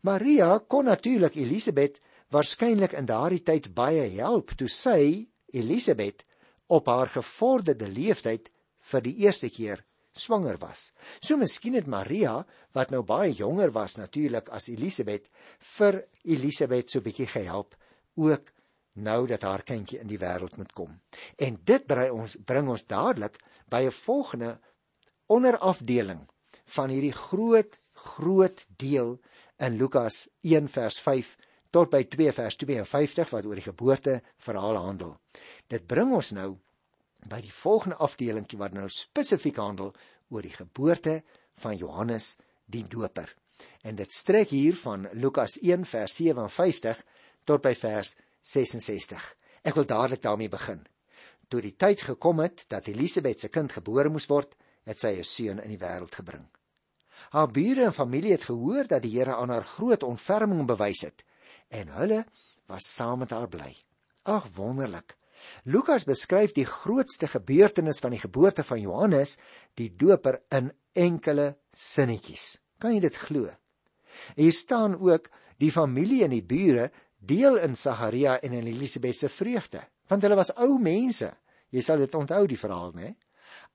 Maria 0.00 0.58
kon 0.58 0.84
natuurlik 0.84 1.34
Elisabet 1.34 2.00
waarskynlik 2.32 2.92
in 2.92 3.06
daardie 3.06 3.42
tyd 3.42 3.74
baie 3.74 4.08
help 4.16 4.56
toe 4.56 4.68
sy 4.68 5.28
Elisabet 5.52 6.24
op 6.66 6.86
haar 6.86 7.12
gevorderde 7.12 7.88
leeftyd 7.88 8.50
vir 8.90 9.04
die 9.04 9.14
eerste 9.26 9.50
keer 9.50 9.84
swanger 10.18 10.58
was. 10.58 10.90
So 11.20 11.36
miskien 11.36 11.74
het 11.78 11.86
Maria, 11.86 12.40
wat 12.72 12.90
nou 12.90 13.02
baie 13.06 13.32
jonger 13.32 13.72
was 13.74 13.96
natuurlik 13.96 14.48
as 14.54 14.68
Elisabet, 14.72 15.28
vir 15.76 16.02
Elisabet 16.24 16.90
so 16.90 17.04
bietjie 17.04 17.28
gehelp 17.30 17.76
ook 18.16 18.52
nou 18.96 19.26
dat 19.28 19.44
haar 19.44 19.64
kindjie 19.66 20.00
in 20.00 20.08
die 20.08 20.20
wêreld 20.20 20.56
moet 20.56 20.72
kom. 20.72 20.94
En 21.36 21.58
dit 21.68 21.86
bring 21.86 22.12
ons 22.16 22.36
bring 22.48 22.68
ons 22.72 22.86
dadelik 22.88 23.36
by 23.68 23.84
'n 23.86 23.92
volgende 23.92 24.58
onderafdeling 25.26 26.26
van 26.76 26.90
hierdie 26.90 27.12
groot 27.12 27.78
groot 27.92 28.66
deel 28.76 29.18
in 29.58 29.76
Lukas 29.76 30.28
1 30.42 30.68
vers 30.68 31.00
5 31.00 31.36
tot 31.70 31.90
by 31.90 32.04
2 32.04 32.32
vers 32.32 32.56
52 32.56 33.30
wat 33.30 33.46
oor 33.46 33.54
die 33.54 33.70
geboorte 33.70 34.22
verhaal 34.38 34.76
handel. 34.76 35.16
Dit 35.68 35.86
bring 35.86 36.12
ons 36.14 36.32
nou 36.32 36.56
by 37.28 37.40
die 37.44 37.52
volgende 37.52 37.96
afdelingkie 37.96 38.58
wat 38.58 38.74
nou 38.76 38.86
spesifiek 38.92 39.58
handel 39.60 39.92
oor 40.28 40.42
die 40.42 40.54
geboorte 40.54 41.22
van 41.62 41.76
Johannes 41.76 42.36
die 42.66 42.84
Doper. 42.88 43.30
En 43.82 43.96
dit 43.96 44.12
strek 44.12 44.52
hier 44.52 44.76
van 44.76 45.08
Lukas 45.12 45.58
1 45.62 45.86
vers 45.86 46.16
57 46.18 47.02
tot 47.44 47.62
by 47.62 47.74
vers 47.74 48.16
66. 48.40 49.22
Ek 49.62 49.74
wil 49.74 49.86
dadelik 49.86 50.22
daarmee 50.22 50.52
begin. 50.52 50.82
Toe 51.48 51.62
die 51.62 51.76
tyd 51.78 52.02
gekom 52.02 52.42
het 52.42 52.64
dat 52.68 52.88
Elisabet 52.90 53.40
se 53.40 53.48
kind 53.48 53.72
gebore 53.72 54.10
moes 54.10 54.26
word, 54.30 54.56
het 54.86 54.98
sy 54.98 55.18
'n 55.18 55.24
seun 55.24 55.62
in 55.62 55.70
die 55.70 55.82
wêreld 55.82 56.14
gebring. 56.14 56.46
Haar 57.30 57.50
bure 57.50 57.84
en 57.84 57.92
familie 57.92 58.32
het 58.32 58.44
gehoor 58.44 58.86
dat 58.86 59.02
die 59.02 59.18
Here 59.18 59.34
aan 59.34 59.50
haar 59.50 59.64
groot 59.64 60.02
ontferming 60.02 60.66
bewys 60.66 61.02
het 61.02 61.24
en 61.68 61.88
hulle 61.88 62.24
was 62.66 62.86
saam 62.94 63.18
met 63.18 63.30
haar 63.30 63.48
bly. 63.48 63.74
Ag 64.22 64.46
wonderlik. 64.54 65.16
Lukas 65.64 66.04
beskryf 66.04 66.52
die 66.56 66.66
grootste 66.66 67.28
gebeurtenis 67.28 68.00
van 68.04 68.14
die 68.14 68.22
geboorte 68.22 68.64
van 68.66 68.80
Johannes 68.80 69.36
die 69.74 69.90
Doper 69.96 70.40
in 70.54 70.72
enkele 70.92 71.56
sinnetjies. 71.74 72.58
Kan 72.78 72.94
jy 72.94 73.00
dit 73.00 73.16
glo? 73.16 73.50
Hier 74.36 74.52
staan 74.52 74.96
ook 75.00 75.28
die 75.60 75.72
familie 75.72 76.24
en 76.24 76.34
die 76.34 76.44
bure 76.44 76.90
deel 77.18 77.58
in 77.64 77.76
Sagaria 77.76 78.38
en 78.44 78.52
in 78.52 78.66
Elisabet 78.66 79.18
se 79.18 79.28
vreugde, 79.32 79.82
want 80.08 80.22
hulle 80.22 80.38
was 80.38 80.52
ou 80.62 80.78
mense. 80.78 81.32
Jy 81.74 81.82
sal 81.82 82.00
dit 82.04 82.14
onthou 82.14 82.44
die 82.46 82.60
verhaal, 82.60 82.92
né? 82.94 83.14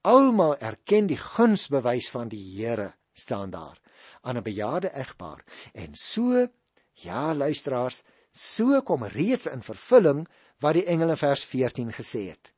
Almal 0.08 0.56
erken 0.58 1.10
die 1.10 1.20
gunsbewys 1.20 2.10
van 2.14 2.32
die 2.32 2.42
Here 2.56 2.94
staan 3.14 3.52
daar 3.52 3.78
aan 4.22 4.38
'n 4.38 4.44
bejaarde 4.44 4.90
egpaar. 4.90 5.44
En 5.74 5.96
so, 5.96 6.48
ja, 6.94 7.36
luisteraars, 7.36 8.04
so 8.32 8.82
kom 8.82 9.04
reeds 9.04 9.48
in 9.48 9.62
vervulling 9.62 10.28
wat 10.62 10.78
die 10.78 10.86
engele 10.86 11.18
vers 11.18 11.44
14 11.46 11.92
gesê 11.94 12.28
het. 12.30 12.54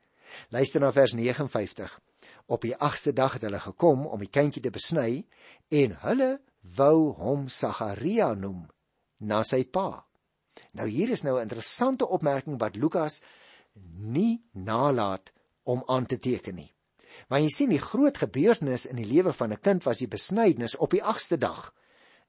Luister 0.49 0.81
na 0.81 0.91
vers 0.91 1.13
59. 1.13 1.99
Op 2.45 2.61
die 2.61 2.75
8ste 2.75 3.13
dag 3.15 3.37
het 3.37 3.45
hulle 3.47 3.59
gekom 3.59 4.05
om 4.07 4.19
die 4.19 4.31
kindjie 4.31 4.63
te 4.63 4.71
besny 4.73 5.23
en 5.71 5.95
hulle 6.03 6.31
wou 6.77 7.13
hom 7.19 7.47
Sagaria 7.47 8.33
noem 8.33 8.65
na 9.23 9.43
sy 9.47 9.63
pa. 9.63 10.03
Nou 10.77 10.87
hier 10.89 11.09
is 11.09 11.23
nou 11.23 11.37
'n 11.37 11.47
interessante 11.47 12.07
opmerking 12.07 12.59
wat 12.59 12.75
Lukas 12.75 13.21
nie 13.95 14.43
nalat 14.51 15.31
om 15.63 15.83
aan 15.87 16.05
te 16.05 16.19
teken 16.19 16.55
nie. 16.55 16.73
Want 17.27 17.43
jy 17.43 17.49
sien 17.49 17.69
die 17.69 17.81
groot 17.81 18.17
gebeurtenis 18.17 18.85
in 18.85 18.95
die 18.95 19.05
lewe 19.05 19.33
van 19.33 19.51
'n 19.51 19.61
kind 19.61 19.83
was 19.83 19.97
die 19.97 20.07
besnydenis 20.07 20.75
op 20.77 20.91
die 20.91 21.03
8ste 21.03 21.37
dag. 21.37 21.73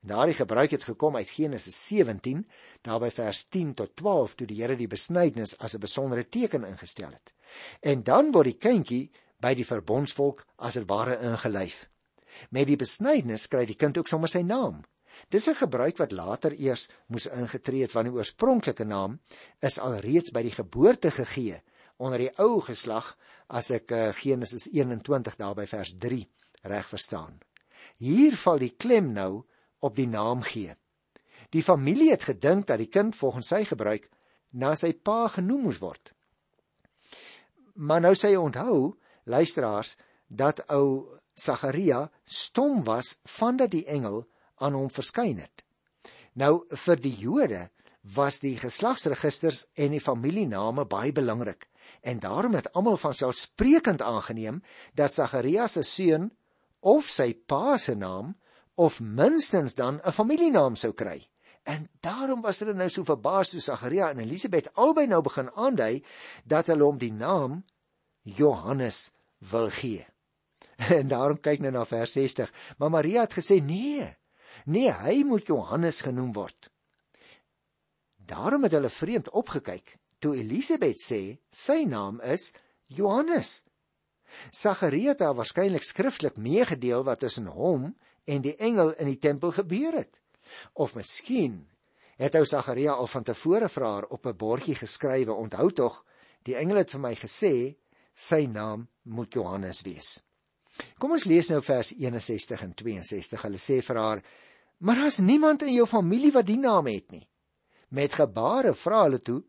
Daardie 0.04 0.36
gebruik 0.36 0.70
het 0.70 0.82
gekom 0.84 1.16
uit 1.16 1.30
Genesis 1.32 1.76
17, 1.86 2.42
daarby 2.84 3.08
vers 3.10 3.46
10 3.48 3.74
tot 3.74 3.94
12 3.96 4.34
toe 4.34 4.46
die 4.46 4.58
Here 4.60 4.76
die 4.76 4.88
besnydenis 4.90 5.54
as 5.58 5.74
'n 5.74 5.80
besondere 5.80 6.28
teken 6.28 6.64
ingestel 6.64 7.10
het. 7.10 7.32
En 7.80 8.02
dan 8.02 8.32
word 8.32 8.44
die 8.44 8.58
kindjie 8.58 9.10
by 9.40 9.54
die 9.54 9.64
verbondsvolk 9.64 10.44
as 10.56 10.74
dit 10.74 10.88
ware 10.88 11.16
ingelyf. 11.20 11.88
Met 12.50 12.66
die 12.66 12.76
besnydenis 12.76 13.48
kry 13.48 13.64
die 13.64 13.80
kind 13.80 13.98
ook 13.98 14.08
sommer 14.08 14.28
sy 14.28 14.42
naam. 14.42 14.82
Dis 15.30 15.48
'n 15.48 15.54
gebruik 15.54 15.96
wat 15.96 16.12
later 16.12 16.52
eers 16.52 16.90
moes 17.06 17.26
ingetree 17.26 17.82
het 17.82 17.92
want 17.92 18.06
die 18.06 18.14
oorspronklike 18.14 18.84
naam 18.84 19.20
is 19.60 19.78
alreeds 19.78 20.30
by 20.30 20.42
die 20.42 20.56
geboorte 20.60 21.10
gegee 21.10 21.62
onder 21.96 22.18
die 22.18 22.32
ou 22.38 22.60
geslag 22.60 23.16
as 23.48 23.70
ek 23.70 23.90
uh, 23.90 24.12
Genesis 24.12 24.68
21 24.72 25.36
daarby 25.36 25.66
vers 25.66 25.94
3 25.98 26.28
reg 26.62 26.88
verstaan. 26.88 27.40
Hier 27.96 28.36
val 28.36 28.58
die 28.58 28.74
klem 28.76 29.12
nou 29.12 29.44
op 29.84 29.96
die 29.96 30.08
naam 30.08 30.42
gee. 30.46 30.74
Die 31.52 31.62
familie 31.62 32.10
het 32.10 32.26
gedink 32.30 32.66
dat 32.66 32.80
die 32.82 32.90
kind 32.90 33.16
volgens 33.16 33.52
sy 33.52 33.62
gebruik 33.68 34.08
na 34.50 34.74
sy 34.78 34.92
pa 34.94 35.28
genoem 35.36 35.66
moes 35.68 35.80
word. 35.82 36.12
Maar 37.74 38.04
nou 38.06 38.14
sê 38.14 38.32
jy 38.32 38.40
onthou, 38.40 38.94
luisteraars, 39.26 39.96
dat 40.26 40.62
ou 40.72 41.18
Sagaria 41.34 42.06
stom 42.24 42.84
was 42.86 43.18
vandat 43.26 43.72
die 43.74 43.86
engel 43.90 44.22
aan 44.62 44.76
hom 44.78 44.90
verskyn 44.90 45.40
het. 45.42 45.64
Nou 46.38 46.64
vir 46.86 47.00
die 47.02 47.14
Jode 47.18 47.68
was 48.14 48.38
die 48.42 48.54
geslagsregisters 48.60 49.64
en 49.80 49.94
die 49.94 50.02
familiename 50.02 50.84
baie 50.86 51.12
belangrik 51.14 51.68
en 52.04 52.20
daarom 52.20 52.54
het 52.54 52.70
almal 52.72 52.96
van 53.00 53.14
selfsprekend 53.14 54.02
aangeneem 54.02 54.62
dat 54.94 55.12
Sagarias 55.12 55.78
se 55.78 55.82
seun 55.82 56.30
of 56.80 57.08
sy 57.08 57.32
pa 57.34 57.78
se 57.78 57.94
naam 57.96 58.34
of 58.74 59.00
minstens 59.00 59.74
dan 59.74 60.00
'n 60.02 60.12
familienaam 60.12 60.76
sou 60.76 60.92
kry. 60.92 61.28
En 61.64 61.88
daarom 62.00 62.40
was 62.40 62.58
hulle 62.58 62.74
nou 62.74 62.90
so 62.90 63.04
verbaas 63.04 63.50
toe 63.50 63.60
Sagaria 63.60 64.10
en 64.10 64.18
Elisabet 64.18 64.74
albei 64.74 65.06
nou 65.06 65.22
begin 65.22 65.50
aandui 65.54 66.04
dat 66.44 66.66
hulle 66.66 66.84
hom 66.84 66.98
die 66.98 67.12
naam 67.12 67.64
Johannes 68.22 69.12
wil 69.38 69.70
gee. 69.70 70.06
En 70.98 71.08
daarom 71.08 71.40
kyk 71.40 71.60
nou 71.60 71.72
na 71.72 71.84
vers 71.84 72.12
60. 72.12 72.52
Maar 72.78 72.90
Maria 72.90 73.20
het 73.20 73.32
gesê 73.32 73.62
nee. 73.62 74.16
Nee, 74.64 74.90
hy 74.92 75.22
moet 75.24 75.46
Johannes 75.46 76.00
genoem 76.00 76.32
word. 76.32 76.70
Daarom 78.16 78.62
het 78.62 78.72
hulle 78.72 78.90
vreemd 78.90 79.30
opgekyk 79.30 79.96
toe 80.18 80.36
Elisabet 80.40 81.00
sê 81.00 81.38
sy 81.52 81.84
naam 81.84 82.20
is 82.24 82.52
Johannes. 82.86 83.64
Sagaria 84.50 85.12
het 85.12 85.20
haar 85.20 85.36
waarskynlik 85.36 85.84
skriftelik 85.84 86.36
meegedeel 86.40 87.04
wat 87.04 87.20
tussen 87.20 87.50
hom 87.52 87.92
en 88.24 88.42
die 88.42 88.56
engel 88.56 88.94
in 89.00 89.06
die 89.06 89.18
tempel 89.18 89.52
gebeur 89.52 89.96
het. 89.98 90.20
Of 90.72 90.94
miskien 90.94 91.64
het 92.20 92.34
ou 92.38 92.44
Sagaria 92.46 92.94
al 92.94 93.08
van 93.10 93.24
tevore 93.26 93.68
vir 93.68 93.84
haar 93.84 94.06
op 94.06 94.26
'n 94.26 94.36
bordjie 94.36 94.74
geskrywe, 94.74 95.32
onthou 95.32 95.70
tog, 95.72 96.04
die 96.42 96.56
engel 96.56 96.76
het 96.76 96.90
vir 96.90 97.00
my 97.00 97.14
gesê 97.14 97.76
sy 98.14 98.46
naam 98.46 98.88
moet 99.02 99.34
Johannes 99.34 99.82
wees. 99.82 100.22
Kom 100.98 101.12
ons 101.12 101.24
lees 101.24 101.48
nou 101.48 101.60
vers 101.62 101.92
61 101.92 102.62
en 102.62 102.74
62. 102.74 103.42
Hulle 103.42 103.58
sê 103.58 103.82
vir 103.82 103.96
haar: 103.96 104.22
"Maar 104.78 104.96
daar's 104.96 105.18
niemand 105.18 105.62
in 105.62 105.74
jou 105.74 105.86
familie 105.86 106.32
wat 106.32 106.46
die 106.46 106.58
naam 106.58 106.86
het 106.86 107.10
nie." 107.10 107.28
Met 107.88 108.12
gebare 108.12 108.74
vra 108.74 109.02
hulle 109.02 109.20
toe: 109.20 109.42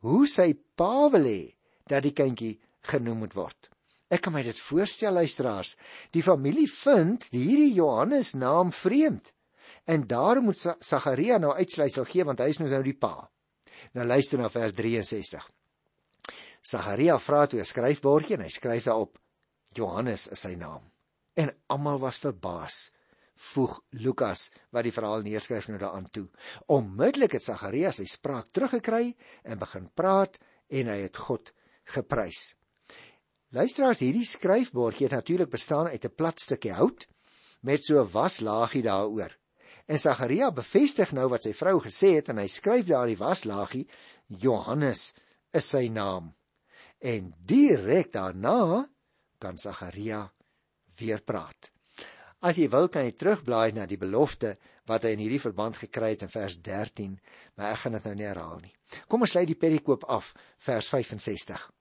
hoe 0.00 0.26
sy 0.26 0.54
pa 0.76 1.08
wil 1.08 1.24
hê 1.24 1.56
dat 1.88 2.02
die 2.02 2.12
kindjie 2.12 2.58
genoem 2.80 3.18
moet 3.18 3.34
word. 3.34 3.70
Ek 4.08 4.22
kan 4.22 4.34
my 4.36 4.42
dit 4.46 4.58
voorstel 4.68 5.16
luisteraars, 5.18 5.74
die 6.14 6.22
familie 6.22 6.68
vind 6.70 7.26
hierdie 7.32 7.74
Johannes 7.74 8.34
naam 8.38 8.70
vreemd 8.72 9.32
en 9.90 10.06
daarom 10.06 10.48
moet 10.50 10.62
Sagaria 10.62 11.38
nou 11.38 11.52
uitsluitsel 11.54 12.06
gee 12.10 12.24
want 12.26 12.42
hy 12.42 12.50
is 12.52 12.58
nou 12.62 12.82
die 12.82 12.94
pa. 12.94 13.28
Nou 13.94 14.06
luister 14.06 14.38
na 14.38 14.50
vers 14.50 14.74
63. 14.74 15.46
Sagaria 16.62 17.18
vra 17.22 17.46
toe 17.46 17.60
'n 17.60 17.64
skryfbordjie 17.64 18.36
en 18.36 18.42
hy 18.46 18.50
skryf 18.50 18.84
daarop 18.84 19.18
Johannes 19.74 20.28
is 20.28 20.40
sy 20.40 20.54
naam. 20.54 20.82
En 21.36 21.52
almal 21.68 21.98
was 21.98 22.18
verbaas 22.18 22.90
voeg 23.36 23.80
Lukas 23.90 24.50
wat 24.72 24.84
die 24.84 24.92
verhaal 24.92 25.22
neerskryf 25.22 25.68
nou 25.68 25.78
daaraan 25.78 26.10
toe. 26.10 26.26
Onmiddellik 26.66 27.36
het 27.36 27.44
Sagarias 27.44 28.00
sy 28.00 28.06
spraak 28.08 28.48
teruggekry 28.50 29.14
en 29.44 29.58
begin 29.58 29.90
praat 29.94 30.38
en 30.68 30.88
hy 30.88 31.00
het 31.04 31.16
God 31.16 31.52
geprys. 31.84 32.54
Luisteraars, 33.56 34.02
hierdie 34.04 34.26
skryfbordjie 34.28 35.06
het 35.06 35.14
natuurlik 35.16 35.48
bestaan 35.48 35.86
uit 35.88 36.04
'n 36.04 36.14
plat 36.14 36.40
stukkie 36.40 36.72
hout 36.76 37.06
met 37.60 37.84
so 37.84 38.02
'n 38.02 38.10
waslaagie 38.12 38.82
daaroor. 38.82 39.32
En 39.86 39.98
Sagaria 39.98 40.50
bevestig 40.52 41.12
nou 41.12 41.28
wat 41.28 41.42
sy 41.42 41.52
vrou 41.52 41.80
gesê 41.80 42.14
het 42.16 42.28
en 42.28 42.38
hy 42.38 42.48
skryf 42.48 42.86
daar 42.86 43.06
die 43.06 43.16
waslaagie 43.16 43.88
Johannes 44.26 45.14
is 45.52 45.68
sy 45.68 45.88
naam. 45.88 46.34
En 47.00 47.34
direk 47.38 48.12
daarna 48.12 48.90
kan 49.38 49.56
Sagaria 49.56 50.32
weer 50.98 51.22
praat. 51.22 51.70
As 52.40 52.56
jy 52.56 52.68
wil 52.68 52.88
kan 52.88 53.04
jy 53.04 53.12
terugblaai 53.12 53.72
na 53.72 53.86
die 53.86 53.98
belofte 53.98 54.58
wat 54.84 55.02
hy 55.02 55.08
in 55.08 55.18
hierdie 55.18 55.40
verband 55.40 55.76
gekry 55.76 56.10
het 56.10 56.22
in 56.22 56.28
vers 56.28 56.60
13, 56.60 57.20
maar 57.54 57.72
ek 57.72 57.78
gaan 57.78 57.92
dit 57.92 58.04
nou 58.04 58.14
nie 58.14 58.26
herhaal 58.26 58.60
nie. 58.60 58.74
Kom 59.08 59.20
ons 59.20 59.30
sluit 59.30 59.48
die 59.48 59.58
perikoop 59.58 60.04
af, 60.04 60.34
vers 60.58 60.88
65. 60.88 61.75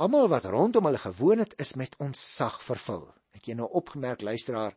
Almal 0.00 0.30
wat 0.32 0.46
rondom 0.48 0.86
hulle 0.88 0.98
gewoon 0.98 1.42
het, 1.42 1.52
is 1.60 1.74
met 1.76 1.96
ontzag 2.00 2.62
vervul. 2.64 3.02
Het 3.36 3.50
jy 3.50 3.56
nou 3.58 3.66
opgemerk 3.76 4.22
luisteraar 4.24 4.72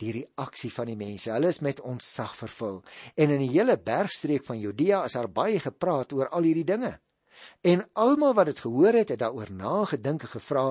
die 0.00 0.14
reaksie 0.16 0.70
van 0.72 0.88
die 0.88 0.96
mense? 0.96 1.28
Hulle 1.34 1.50
is 1.52 1.60
met 1.60 1.82
ontzag 1.84 2.32
vervul. 2.38 2.78
En 3.12 3.34
in 3.34 3.42
die 3.44 3.50
hele 3.52 3.76
bergstreek 3.76 4.46
van 4.48 4.60
Judea 4.62 5.02
is 5.04 5.18
daar 5.18 5.28
baie 5.28 5.60
gepraat 5.60 6.16
oor 6.16 6.32
al 6.32 6.48
hierdie 6.48 6.64
dinge. 6.64 6.94
En 7.60 7.84
almal 7.92 8.32
wat 8.38 8.48
dit 8.48 8.64
gehoor 8.64 8.96
het, 8.96 9.12
het 9.12 9.20
daaroor 9.20 9.52
nagedink 9.52 10.24
en 10.24 10.32
gevra: 10.38 10.66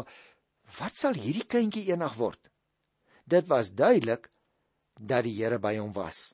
"Wat 0.80 0.98
sal 0.98 1.14
hierdie 1.14 1.46
kindjie 1.46 1.86
eendag 1.92 2.18
word?" 2.18 2.50
Dit 3.26 3.48
was 3.48 3.74
duidelik 3.74 4.32
dat 4.98 5.24
die 5.24 5.38
Here 5.38 5.60
by 5.60 5.78
hom 5.78 5.94
was. 5.94 6.34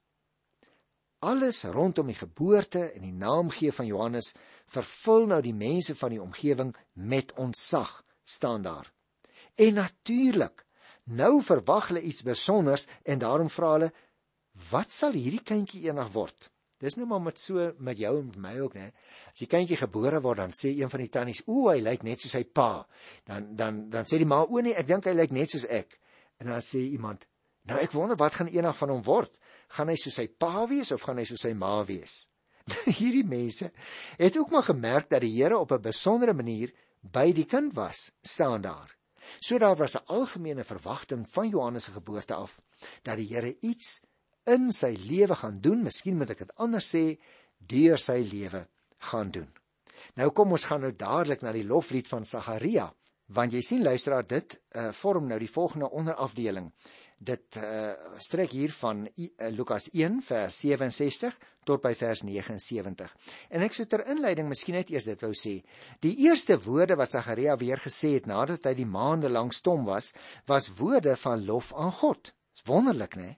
Alles 1.19 1.65
rondom 1.65 2.07
die 2.07 2.15
geboorte 2.15 2.91
en 2.93 3.01
die 3.01 3.13
naamgee 3.13 3.71
van 3.73 3.85
Johannes 3.85 4.35
vervul 4.67 5.27
nou 5.31 5.39
die 5.41 5.55
mense 5.55 5.95
van 5.95 6.13
die 6.13 6.21
omgewing 6.21 6.75
met 6.93 7.33
ontzag 7.39 8.03
staan 8.23 8.61
daar. 8.61 8.91
En 9.55 9.79
natuurlik, 9.79 10.65
nou 11.03 11.39
verwag 11.43 11.87
hulle 11.87 12.01
iets 12.01 12.23
besonders 12.27 12.87
en 13.03 13.19
daarom 13.19 13.49
vra 13.49 13.71
hulle: 13.71 13.91
"Wat 14.69 14.91
sal 14.91 15.15
hierdie 15.15 15.43
kindjie 15.43 15.87
eendag 15.87 16.11
word?" 16.11 16.51
Dis 16.77 16.95
nou 16.95 17.07
maar 17.09 17.21
met 17.21 17.39
so 17.39 17.71
met 17.77 17.97
jou 17.97 18.19
en 18.19 18.25
met 18.25 18.37
my 18.37 18.59
ook, 18.59 18.73
né? 18.77 18.91
As 19.31 19.39
die 19.41 19.49
kindjie 19.49 19.77
gebore 19.77 20.21
word, 20.21 20.37
dan 20.37 20.53
sê 20.53 20.75
een 20.77 20.89
van 20.89 20.99
die 20.99 21.09
tannies, 21.09 21.41
"Ooh, 21.47 21.71
hy 21.71 21.79
lyk 21.81 22.03
net 22.03 22.21
soos 22.21 22.31
sy 22.31 22.43
pa." 22.43 22.87
Dan 23.25 23.55
dan 23.55 23.89
dan 23.89 24.05
sê 24.05 24.17
die 24.17 24.25
ma, 24.25 24.43
"O 24.43 24.59
nee, 24.59 24.75
ek 24.75 24.87
dink 24.87 25.05
hy 25.05 25.13
lyk 25.13 25.31
net 25.31 25.49
soos 25.49 25.65
ek." 25.65 25.99
En 26.37 26.47
dan 26.47 26.61
sê 26.61 26.77
iemand, 26.77 27.25
"Nou 27.63 27.79
ek 27.79 27.91
wonder 27.91 28.15
wat 28.15 28.35
gaan 28.35 28.47
eendag 28.47 28.77
van 28.77 28.89
hom 28.89 29.03
word? 29.03 29.39
Gaan 29.67 29.87
hy 29.87 29.95
soos 29.95 30.13
sy 30.13 30.27
pa 30.27 30.67
wees 30.67 30.91
of 30.91 31.01
gaan 31.01 31.17
hy 31.17 31.23
soos 31.23 31.41
sy 31.41 31.53
ma 31.53 31.83
wees?" 31.83 32.27
Hierdie 32.99 33.25
mense 33.25 33.71
het 34.17 34.37
ook 34.37 34.51
maar 34.51 34.67
gemerk 34.67 35.09
dat 35.09 35.21
die 35.21 35.33
Here 35.35 35.57
op 35.57 35.71
'n 35.71 35.81
besondere 35.81 36.33
manier 36.33 36.73
by 37.01 37.31
die 37.31 37.45
kind 37.45 37.73
was, 37.73 38.11
staan 38.21 38.61
daar. 38.61 38.97
So 39.39 39.57
daar 39.57 39.75
was 39.75 39.95
'n 39.95 40.05
algemene 40.05 40.63
verwagting 40.63 41.29
van 41.29 41.49
Johannes 41.49 41.83
se 41.83 41.91
geboorte 41.91 42.33
af 42.33 42.61
dat 43.03 43.17
die 43.17 43.27
Here 43.27 43.57
iets 43.61 44.01
in 44.43 44.71
sy 44.71 44.95
lewe 44.99 45.35
gaan 45.35 45.59
doen, 45.61 45.83
miskien 45.83 46.17
moet 46.17 46.29
ek 46.29 46.37
dit 46.37 46.55
anders 46.55 46.95
sê, 46.95 47.19
deur 47.57 47.97
sy 47.97 48.19
lewe 48.31 48.67
gaan 48.97 49.31
doen. 49.31 49.49
Nou 50.15 50.29
kom 50.31 50.51
ons 50.51 50.65
gaan 50.69 50.81
nou 50.81 50.93
dadelik 50.95 51.41
na 51.41 51.51
die 51.51 51.65
loflied 51.67 52.07
van 52.07 52.25
Sagaria, 52.25 52.93
want 53.27 53.53
jy 53.53 53.61
sien 53.61 53.83
luisteraar 53.83 54.27
dit 54.27 54.55
uh, 54.55 54.91
vorm 54.91 55.27
nou 55.27 55.39
die 55.39 55.51
volgende 55.51 55.89
onderafdeling. 55.89 56.71
Dit 57.17 57.57
uh, 57.57 57.93
strek 58.21 58.51
hier 58.53 58.73
van 58.77 59.07
uh, 59.07 59.47
Lukas 59.49 59.89
1 59.89 60.19
vers 60.21 60.59
67 60.61 61.37
tot 61.65 61.81
by 61.81 61.93
vers 61.97 62.21
79. 62.23 63.15
En 63.49 63.65
ek 63.65 63.73
sou 63.73 63.87
ter 63.89 64.05
inleiding 64.13 64.47
miskien 64.49 64.77
net 64.77 64.91
eers 64.93 65.09
dit 65.09 65.25
wou 65.25 65.33
sê. 65.33 65.57
Die 66.05 66.13
eerste 66.27 66.59
woorde 66.61 66.95
wat 66.99 67.15
Sagaria 67.15 67.57
weer 67.57 67.81
gesê 67.81 68.13
het 68.19 68.29
nadat 68.29 68.69
hy 68.69 68.75
die 68.77 68.85
maande 68.87 69.31
lank 69.33 69.57
stom 69.57 69.87
was, 69.89 70.13
was 70.45 70.69
woorde 70.77 71.17
van 71.17 71.45
lof 71.45 71.73
aan 71.73 71.91
God. 72.03 72.31
Dis 72.53 72.65
wonderlik, 72.69 73.17
né? 73.17 73.35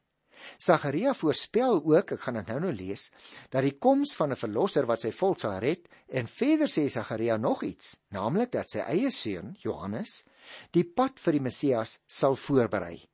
Sagaria 0.58 1.14
voorspel 1.14 1.82
ook, 1.84 2.14
ek 2.16 2.24
gaan 2.24 2.40
dit 2.40 2.52
nou 2.52 2.60
nou 2.64 2.72
lees, 2.76 3.10
dat 3.52 3.66
die 3.66 3.76
koms 3.76 4.14
van 4.16 4.32
'n 4.32 4.40
verlosser 4.40 4.88
wat 4.88 5.04
sy 5.04 5.12
volk 5.12 5.40
sal 5.40 5.60
red 5.60 5.88
en 6.08 6.28
verder 6.28 6.72
sê 6.72 6.88
Sagaria 6.88 7.38
nog 7.38 7.64
iets, 7.64 7.98
naamlik 8.16 8.52
dat 8.52 8.70
sy 8.70 8.80
eie 8.80 9.12
seun, 9.12 9.56
Johannes, 9.60 10.24
die 10.72 10.84
pad 10.84 11.20
vir 11.20 11.34
die 11.34 11.46
Messias 11.48 12.00
sal 12.08 12.36
voorberei. 12.36 13.09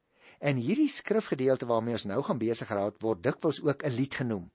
En 0.46 0.60
hierdie 0.62 0.90
skrifgedeelte 0.94 1.66
waarmee 1.66 1.98
ons 1.98 2.06
nou 2.06 2.22
gaan 2.24 2.42
besig 2.42 2.70
raak 2.70 3.00
word 3.02 3.24
dikwels 3.26 3.62
ook 3.66 3.84
'n 3.84 3.96
lied 3.98 4.16
genoem. 4.22 4.52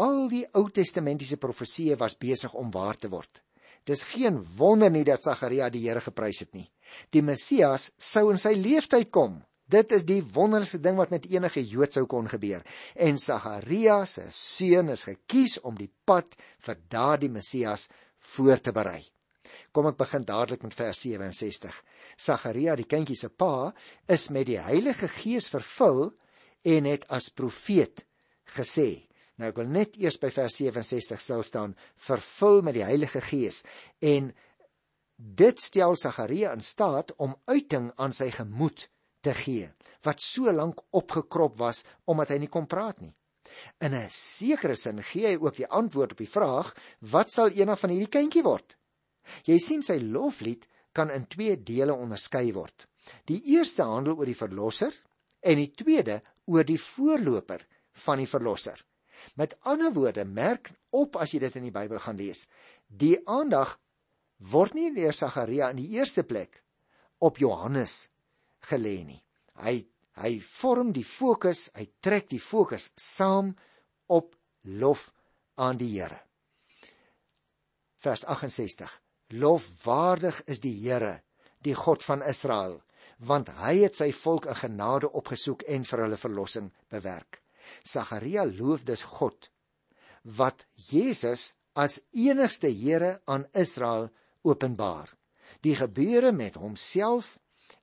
Al 0.00 0.28
die 0.28 0.46
Ou 0.56 0.68
Testamentiese 0.70 1.36
profesieë 1.36 1.96
was 1.96 2.16
besig 2.18 2.54
om 2.54 2.70
waar 2.70 2.96
te 2.96 3.08
word. 3.08 3.42
Dis 3.84 4.02
geen 4.02 4.40
wonder 4.56 4.90
nie 4.90 5.04
dat 5.04 5.22
Sagaria 5.22 5.68
die 5.70 5.88
Here 5.88 6.00
geprys 6.00 6.40
het 6.40 6.52
nie. 6.54 6.70
Die 7.10 7.22
Messias 7.22 7.92
sou 7.98 8.30
in 8.30 8.38
sy 8.38 8.54
lewenstyd 8.54 9.10
kom, 9.10 9.42
Dit 9.64 9.92
is 9.96 10.04
die 10.04 10.20
wonderlikste 10.20 10.80
ding 10.84 10.98
wat 11.00 11.10
met 11.10 11.24
enige 11.32 11.62
Jood 11.64 11.92
sou 11.96 12.04
kon 12.06 12.28
gebeur. 12.28 12.60
En 12.94 13.16
Sagaria 13.18 14.04
se 14.04 14.26
seun 14.30 14.92
is 14.92 15.06
gekies 15.08 15.56
om 15.64 15.76
die 15.76 15.90
pad 16.04 16.36
vir 16.66 16.76
daardie 16.88 17.30
Messias 17.32 17.88
voor 18.18 18.60
te 18.60 18.72
berei. 18.72 19.13
Kom 19.74 19.88
ek 19.90 19.98
begin 19.98 20.22
dadelik 20.22 20.62
met 20.62 20.76
vers 20.78 21.00
67. 21.02 21.74
Sagaria, 22.16 22.76
die 22.78 22.86
kindjie 22.86 23.16
se 23.18 23.28
pa, 23.28 23.72
is 24.06 24.28
met 24.30 24.46
die 24.46 24.60
Heilige 24.62 25.08
Gees 25.10 25.50
vervul 25.50 26.12
en 26.62 26.86
het 26.86 27.08
as 27.10 27.32
profeet 27.34 28.04
gesê. 28.54 29.08
Nou 29.34 29.50
ek 29.50 29.58
wil 29.58 29.72
net 29.74 29.96
eers 29.98 30.20
by 30.22 30.30
vers 30.30 30.60
67 30.60 31.22
stil 31.22 31.42
staan, 31.42 31.74
vervul 31.98 32.62
met 32.62 32.78
die 32.78 32.86
Heilige 32.86 33.22
Gees 33.24 33.64
en 33.98 34.30
dit 35.18 35.62
stel 35.62 35.98
Sagaria 35.98 36.52
in 36.54 36.62
staat 36.62 37.10
om 37.22 37.34
uiting 37.50 37.90
aan 37.98 38.14
sy 38.14 38.30
gemoed 38.34 38.86
te 39.26 39.34
gee 39.34 39.72
wat 40.04 40.22
so 40.22 40.52
lank 40.52 40.84
opgekrop 40.94 41.58
was 41.58 41.82
omdat 42.10 42.34
hy 42.34 42.42
nie 42.44 42.52
kon 42.52 42.68
praat 42.70 43.00
nie. 43.00 43.14
In 43.80 43.94
'n 43.94 44.10
sekere 44.10 44.76
sin 44.76 45.02
gee 45.02 45.26
hy 45.26 45.36
ook 45.40 45.56
die 45.56 45.66
antwoord 45.66 46.12
op 46.12 46.18
die 46.18 46.30
vraag: 46.30 46.74
Wat 47.00 47.30
sal 47.30 47.50
eendag 47.50 47.80
van 47.80 47.90
hierdie 47.90 48.10
kindjie 48.10 48.42
word? 48.42 48.76
Jy 49.48 49.58
sien 49.62 49.82
sy 49.82 49.98
loflied 50.02 50.66
kan 50.94 51.10
in 51.10 51.26
twee 51.30 51.56
dele 51.56 51.94
onderskei 51.94 52.52
word. 52.54 52.86
Die 53.28 53.40
eerste 53.56 53.86
handel 53.88 54.18
oor 54.18 54.28
die 54.30 54.38
verlosser 54.38 54.94
en 55.44 55.60
die 55.60 55.72
tweede 55.76 56.20
oor 56.50 56.64
die 56.64 56.80
voorloper 56.80 57.64
van 58.04 58.22
die 58.22 58.30
verlosser. 58.30 58.78
Met 59.40 59.56
ander 59.64 59.92
woorde, 59.94 60.24
merk 60.24 60.70
op 60.94 61.16
as 61.16 61.32
jy 61.34 61.40
dit 61.46 61.56
in 61.58 61.68
die 61.68 61.74
Bybel 61.74 62.00
gaan 62.02 62.18
lees. 62.20 62.46
Die 62.88 63.16
aandag 63.26 63.78
word 64.52 64.74
nie 64.76 64.90
deur 64.94 65.14
Sagaria 65.16 65.70
in 65.72 65.80
die 65.80 65.90
eerste 65.96 66.24
plek 66.28 66.60
op 67.24 67.40
Johannes 67.40 68.04
gelê 68.68 69.00
nie. 69.06 69.20
Hy 69.64 69.80
hy 70.14 70.36
vorm 70.46 70.92
die 70.94 71.02
fokus, 71.02 71.72
hy 71.74 71.88
trek 71.98 72.28
die 72.30 72.38
fokus 72.38 72.92
saam 72.94 73.48
op 74.14 74.36
lof 74.62 75.08
aan 75.58 75.80
die 75.80 75.90
Here. 75.96 76.20
Vers 77.98 78.22
68. 78.30 79.03
Lofwaardig 79.34 80.44
is 80.46 80.60
die 80.62 80.76
Here, 80.78 81.18
die 81.66 81.74
God 81.74 82.04
van 82.06 82.22
Israel, 82.22 82.76
want 83.18 83.48
hy 83.64 83.80
het 83.80 83.96
sy 83.98 84.12
volk 84.14 84.46
in 84.46 84.58
genade 84.60 85.10
opgesoek 85.10 85.64
en 85.74 85.86
vir 85.88 86.02
hulle 86.04 86.18
verlossing 86.20 86.68
bewerk. 86.92 87.40
Sagaria 87.82 88.44
loof 88.46 88.84
dus 88.86 89.02
God 89.16 89.48
wat 90.38 90.64
Jesus 90.90 91.52
as 91.74 91.98
enigste 92.12 92.70
Here 92.70 93.18
aan 93.26 93.48
Israel 93.52 94.08
openbaar. 94.46 95.10
Die 95.60 95.74
gebeure 95.76 96.32
met 96.32 96.54
homself 96.60 97.38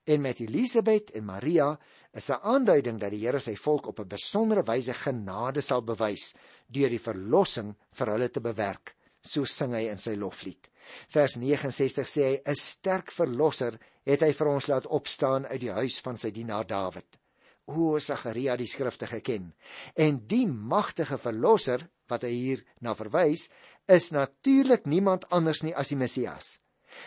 en 0.06 0.22
met 0.22 0.40
Elisabet 0.40 1.12
en 1.12 1.26
Maria 1.26 1.78
is 2.14 2.30
'n 2.30 2.42
aanduiding 2.42 3.00
dat 3.00 3.12
die 3.12 3.26
Here 3.26 3.40
sy 3.40 3.56
volk 3.56 3.88
op 3.88 4.00
'n 4.00 4.08
besondere 4.08 4.64
wyse 4.64 4.94
genade 4.94 5.62
sal 5.62 5.82
bewys 5.82 6.34
deur 6.68 6.90
die 6.90 7.06
verlossing 7.10 7.76
vir 7.92 8.08
hulle 8.08 8.30
te 8.30 8.42
bewerk. 8.42 8.96
So 9.22 9.46
sing 9.46 9.74
hy 9.74 9.90
in 9.90 9.98
sy 9.98 10.16
loflied. 10.16 10.71
Vers 11.13 11.38
69 11.38 12.08
sê 12.08 12.28
hy: 12.28 12.38
"’n 12.46 12.56
Sterk 12.56 13.12
verlosser 13.12 13.80
het 14.06 14.22
hy 14.22 14.32
vir 14.34 14.48
ons 14.48 14.67
laat 14.67 14.88
opstaan 14.88 15.46
uit 15.46 15.62
die 15.62 15.72
huis 15.72 16.00
van 16.02 16.17
sy 16.17 16.32
dienaar 16.32 16.67
Dawid." 16.67 17.20
O, 17.67 18.00
Sagaria 18.00 18.58
die 18.58 18.67
skrifte 18.67 19.08
geken. 19.08 19.54
En 19.96 20.28
die 20.28 20.48
magtige 20.48 21.17
verlosser 21.17 21.88
wat 22.10 22.24
hy 22.24 22.32
hier 22.32 22.63
na 22.82 22.96
verwys, 22.96 23.50
is 23.88 24.12
natuurlik 24.12 24.86
niemand 24.86 25.30
anders 25.30 25.63
nie 25.63 25.76
as 25.76 25.94
die 25.94 26.00
Messias. 26.00 26.60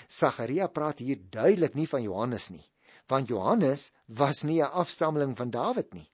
Sagaria 0.09 0.69
praat 0.69 1.03
hier 1.05 1.21
duidelik 1.21 1.75
nie 1.75 1.87
van 1.87 2.03
Johannes 2.03 2.51
nie 2.51 2.65
want 3.07 3.29
Johannes 3.29 3.93
was 4.07 4.43
nie 4.43 4.61
'n 4.63 4.73
afstammeling 4.73 5.37
van 5.37 5.51
Dawid 5.51 5.95
nie. 5.95 6.11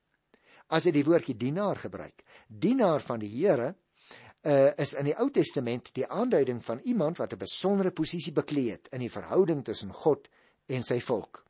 As 0.68 0.84
hy 0.84 0.90
die 0.90 1.04
woordjie 1.04 1.36
dienaar 1.36 1.76
gebruik, 1.76 2.24
dienaar 2.46 3.00
van 3.00 3.18
die 3.18 3.28
Here, 3.28 3.74
uh, 4.42 4.70
is 4.76 4.94
in 4.94 5.04
die 5.04 5.16
Ou 5.18 5.28
Testament 5.30 5.90
die 5.96 6.06
aanduiding 6.06 6.64
van 6.64 6.80
iemand 6.84 7.18
wat 7.18 7.32
'n 7.32 7.38
besondere 7.38 7.90
posisie 7.90 8.32
beklee 8.32 8.70
het 8.70 8.88
in 8.92 9.00
die 9.00 9.10
verhouding 9.10 9.64
tussen 9.64 9.92
God 9.92 10.28
en 10.66 10.82
sy 10.82 11.00
volk. 11.00 11.44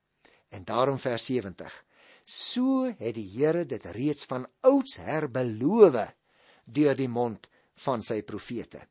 En 0.48 0.64
daarom 0.64 0.98
vers 0.98 1.24
70. 1.24 1.84
So 2.24 2.94
het 2.98 3.14
die 3.14 3.28
Here 3.28 3.66
dit 3.66 3.84
reeds 3.84 4.24
van 4.24 4.46
ouds 4.60 4.96
her 4.96 5.30
beloof 5.30 6.14
deur 6.64 6.96
die 6.96 7.08
mond 7.08 7.48
van 7.74 8.02
sy 8.02 8.22
profete. 8.22 8.86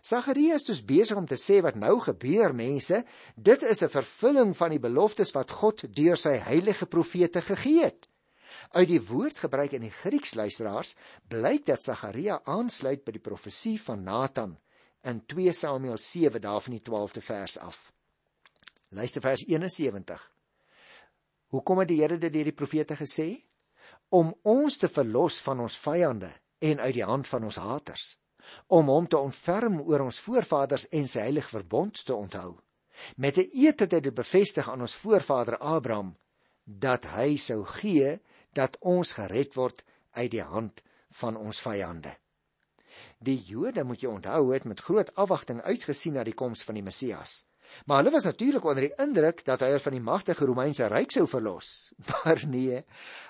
Sagarius 0.00 0.68
is 0.68 0.84
besig 0.84 1.16
om 1.16 1.26
te 1.26 1.36
sê 1.36 1.60
wat 1.60 1.76
nou 1.76 2.00
gebeur 2.00 2.54
mense, 2.54 3.04
dit 3.36 3.62
is 3.62 3.82
'n 3.82 3.88
vervulling 3.88 4.56
van 4.56 4.70
die 4.70 4.78
beloftes 4.78 5.32
wat 5.32 5.50
God 5.50 5.84
deur 5.94 6.16
sy 6.16 6.36
heilige 6.36 6.86
profete 6.86 7.42
gegee 7.42 7.84
het. 7.84 8.09
Uit 8.70 8.88
die 8.88 9.02
woordgebruik 9.02 9.72
in 9.72 9.86
die 9.86 9.94
Grieks 9.94 10.34
luisteraars 10.34 10.94
blyk 11.28 11.66
dat 11.66 11.82
Sagaria 11.82 12.40
aansluit 12.44 13.04
by 13.04 13.12
die 13.16 13.24
profesie 13.24 13.76
van 13.82 14.04
Nathan 14.04 14.58
in 15.02 15.22
2 15.26 15.52
Samuel 15.52 15.98
7 15.98 16.40
daar 16.40 16.60
van 16.60 16.76
die 16.76 16.82
12de 16.90 17.24
vers 17.24 17.58
af. 17.58 17.92
Luister 18.88 19.20
vers 19.20 19.44
71. 19.46 20.32
Hoekom 21.50 21.78
het 21.78 21.88
die 21.88 22.00
Here 22.02 22.18
dit 22.18 22.32
deur 22.32 22.50
die 22.50 22.56
profete 22.56 22.96
gesê? 22.96 23.32
Om 24.08 24.34
ons 24.42 24.76
te 24.78 24.88
verlos 24.88 25.40
van 25.40 25.60
ons 25.60 25.78
vyande 25.78 26.30
en 26.58 26.80
uit 26.80 26.94
die 26.94 27.06
hand 27.06 27.28
van 27.28 27.44
ons 27.46 27.56
haters 27.56 28.16
om 28.66 28.88
hom 28.90 29.06
te 29.06 29.18
ontferm 29.18 29.80
oor 29.80 30.06
ons 30.06 30.20
voorvaders 30.24 30.88
en 30.96 31.08
sy 31.08 31.26
heilige 31.26 31.52
verbond 31.54 32.02
te 32.06 32.14
onthou. 32.14 32.56
Met 33.16 33.38
'n 33.38 33.50
eed 33.52 33.80
het 33.80 33.92
hy 33.92 34.00
dit 34.00 34.14
bevestig 34.14 34.68
aan 34.68 34.80
ons 34.80 34.94
voorvader 34.94 35.56
Abraham 35.58 36.16
dat 36.64 37.04
hy 37.04 37.36
sou 37.36 37.64
gee 37.64 38.20
dat 38.52 38.76
ons 38.80 39.12
gered 39.12 39.54
word 39.54 39.84
uit 40.18 40.30
die 40.30 40.42
hand 40.42 40.82
van 41.20 41.36
ons 41.36 41.60
vyande. 41.60 42.12
Die 43.18 43.38
Jode 43.46 43.84
moet 43.84 44.02
jy 44.02 44.10
onthou 44.10 44.52
het 44.52 44.64
met 44.64 44.80
groot 44.80 45.14
afwagting 45.14 45.62
uitgesien 45.62 46.18
na 46.18 46.24
die 46.24 46.36
koms 46.36 46.62
van 46.66 46.74
die 46.74 46.84
Messias. 46.84 47.44
Maar 47.86 48.02
hulle 48.02 48.10
was 48.10 48.26
natuurlik 48.26 48.64
onder 48.64 48.88
die 48.88 48.96
indruk 48.98 49.44
dat 49.46 49.62
hy 49.62 49.78
van 49.78 49.94
die 49.94 50.02
magtige 50.02 50.46
Romeinse 50.46 50.88
ryk 50.90 51.12
sou 51.14 51.26
verlos. 51.30 51.92
Maar 52.10 52.42
nee, 52.46 52.84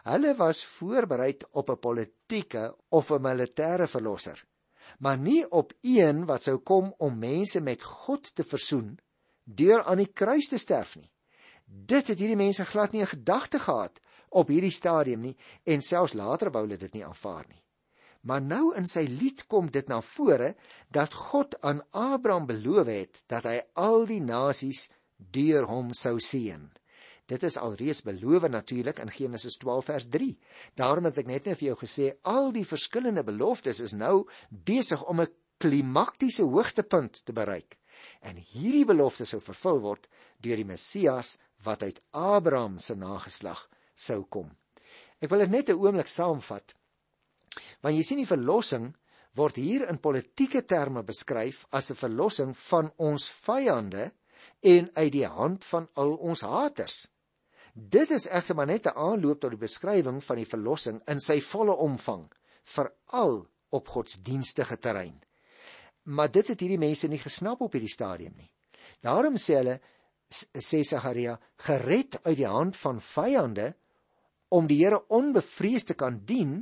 hulle 0.09 0.35
was 0.37 0.65
voorberei 0.65 1.37
op 1.53 1.71
'n 1.71 1.79
politieke 1.79 2.75
of 2.89 3.11
'n 3.11 3.21
militêre 3.21 3.87
verlosser 3.87 4.41
maar 5.01 5.19
nie 5.19 5.51
op 5.51 5.73
een 5.81 6.25
wat 6.27 6.43
sou 6.43 6.59
kom 6.59 6.95
om 6.99 7.19
mense 7.19 7.61
met 7.61 7.83
God 7.83 8.35
te 8.35 8.45
versoen 8.45 8.99
deur 9.45 9.83
aan 9.85 10.03
die 10.03 10.13
kruis 10.13 10.49
te 10.49 10.59
sterf 10.59 10.97
nie. 10.97 11.11
Dit 11.65 12.11
het 12.11 12.19
hierdie 12.19 12.39
mense 12.39 12.65
glad 12.65 12.93
nie 12.93 13.03
'n 13.03 13.15
gedagte 13.17 13.59
gehad 13.59 14.01
op 14.31 14.49
hierdie 14.53 14.75
stadium 14.75 15.27
nie 15.27 15.37
en 15.65 15.83
selfs 15.83 16.15
later 16.15 16.51
wou 16.55 16.65
hulle 16.67 16.79
dit 16.81 16.95
nie 16.95 17.05
aanvaar 17.05 17.47
nie. 17.49 17.63
Maar 18.23 18.43
nou 18.45 18.65
in 18.77 18.87
sy 18.89 19.07
lied 19.09 19.47
kom 19.49 19.71
dit 19.73 19.89
na 19.89 20.01
vore 20.05 20.55
dat 20.93 21.15
God 21.17 21.57
aan 21.65 21.81
Abraham 21.97 22.47
beloof 22.51 22.91
het 22.93 23.23
dat 23.33 23.49
hy 23.49 23.61
al 23.81 24.05
die 24.11 24.21
nasies 24.21 24.89
deur 25.17 25.67
hom 25.71 25.95
sou 25.97 26.19
seën. 26.21 26.69
Dit 27.31 27.45
is 27.47 27.57
alreeds 27.57 28.03
beloof 28.03 28.49
natuurlik 28.51 28.99
in 28.99 29.13
Genesis 29.15 29.57
12 29.63 29.85
vers 29.85 30.07
3. 30.11 30.31
Daarom 30.75 31.07
het 31.09 31.21
ek 31.23 31.29
net 31.31 31.47
net 31.47 31.61
vir 31.61 31.71
jou 31.71 31.77
gesê 31.81 32.13
al 32.27 32.51
die 32.53 32.67
verskillende 32.67 33.25
beloftes 33.25 33.81
is 33.81 33.95
nou 33.95 34.27
besig 34.51 35.05
om 35.07 35.21
'n 35.21 35.33
klimaktiese 35.61 36.43
hoogtepunt 36.43 37.25
te 37.25 37.33
bereik. 37.33 37.79
En 38.21 38.37
hierdie 38.37 38.85
belofte 38.85 39.25
sou 39.25 39.41
vervul 39.41 39.81
word 39.81 40.09
deur 40.41 40.57
die 40.57 40.65
Messias 40.65 41.39
wat 41.63 41.83
uit 41.83 42.01
Abraham 42.11 42.79
se 42.79 42.95
nageslag 42.95 43.69
sou 44.01 44.25
kom. 44.25 44.51
Ek 45.21 45.31
wil 45.31 45.45
dit 45.45 45.51
net 45.51 45.71
'n 45.71 45.79
oomblik 45.79 46.09
saamvat. 46.09 46.75
Want 47.83 47.97
jy 47.97 48.03
sien 48.03 48.19
die 48.19 48.27
verlossing 48.27 48.95
word 49.39 49.57
hier 49.57 49.89
in 49.89 49.99
politieke 49.99 50.65
terme 50.67 51.03
beskryf 51.03 51.67
as 51.71 51.91
'n 51.91 51.95
verlossing 51.97 52.57
van 52.57 52.93
ons 52.97 53.29
vyande 53.29 54.13
en 54.61 54.91
uit 54.95 55.13
die 55.13 55.27
hand 55.27 55.65
van 55.65 55.89
al 55.95 56.15
ons 56.17 56.41
haters. 56.41 57.09
Dit 57.75 58.11
is 58.11 58.27
egter 58.27 58.55
maar 58.55 58.67
net 58.67 58.87
'n 58.87 58.97
aanloop 58.97 59.41
tot 59.41 59.51
die 59.51 59.67
beskrywing 59.67 60.23
van 60.25 60.37
die 60.37 60.49
verlossing 60.49 61.01
in 61.07 61.21
sy 61.21 61.41
volle 61.41 61.77
omvang, 61.77 62.31
veral 62.65 63.47
op 63.71 63.89
godsdienstige 63.89 64.79
terrein. 64.79 65.23
Maar 66.03 66.31
dit 66.31 66.49
het 66.49 66.61
hierdie 66.61 66.79
mense 66.79 67.09
nie 67.09 67.19
gesnap 67.19 67.61
op 67.61 67.73
hierdie 67.73 67.93
stadium 67.93 68.35
nie. 68.37 68.51
Daarom 69.01 69.37
sê 69.37 69.55
hulle 69.55 69.81
sê 70.31 70.83
Sagaria 70.85 71.39
gered 71.57 72.25
uit 72.25 72.37
die 72.37 72.47
hand 72.47 72.77
van 72.77 73.01
vyande 73.01 73.75
om 74.51 74.67
die 74.67 74.81
Here 74.83 75.01
onbevrees 75.09 75.87
te 75.87 75.95
kan 75.95 76.21
dien 76.27 76.61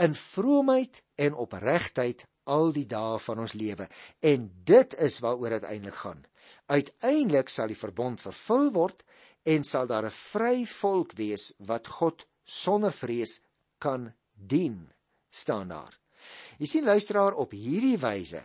in 0.00 0.14
vroomheid 0.14 1.02
en 1.16 1.34
opregtheid 1.34 2.24
al 2.48 2.72
die 2.72 2.86
dae 2.88 3.18
van 3.20 3.42
ons 3.44 3.54
lewe. 3.58 3.88
En 4.24 4.48
dit 4.64 4.94
is 5.04 5.18
waaroor 5.24 5.58
dit 5.58 5.68
eintlik 5.68 6.00
gaan. 6.02 6.24
Uiteindelik 6.66 7.48
sal 7.52 7.68
die 7.72 7.78
verbond 7.78 8.20
vervul 8.20 8.70
word 8.72 9.04
en 9.48 9.64
sal 9.64 9.86
daar 9.86 10.06
'n 10.06 10.18
vry 10.32 10.66
volk 10.66 11.12
wees 11.12 11.52
wat 11.58 11.86
God 11.86 12.26
sonder 12.44 12.92
vrees 12.92 13.40
kan 13.78 14.12
dien, 14.32 14.92
staan 15.30 15.68
daar. 15.68 15.98
Jy 16.58 16.66
sien 16.66 16.84
luisteraar 16.84 17.34
op 17.34 17.52
hierdie 17.52 17.98
wyse 17.98 18.42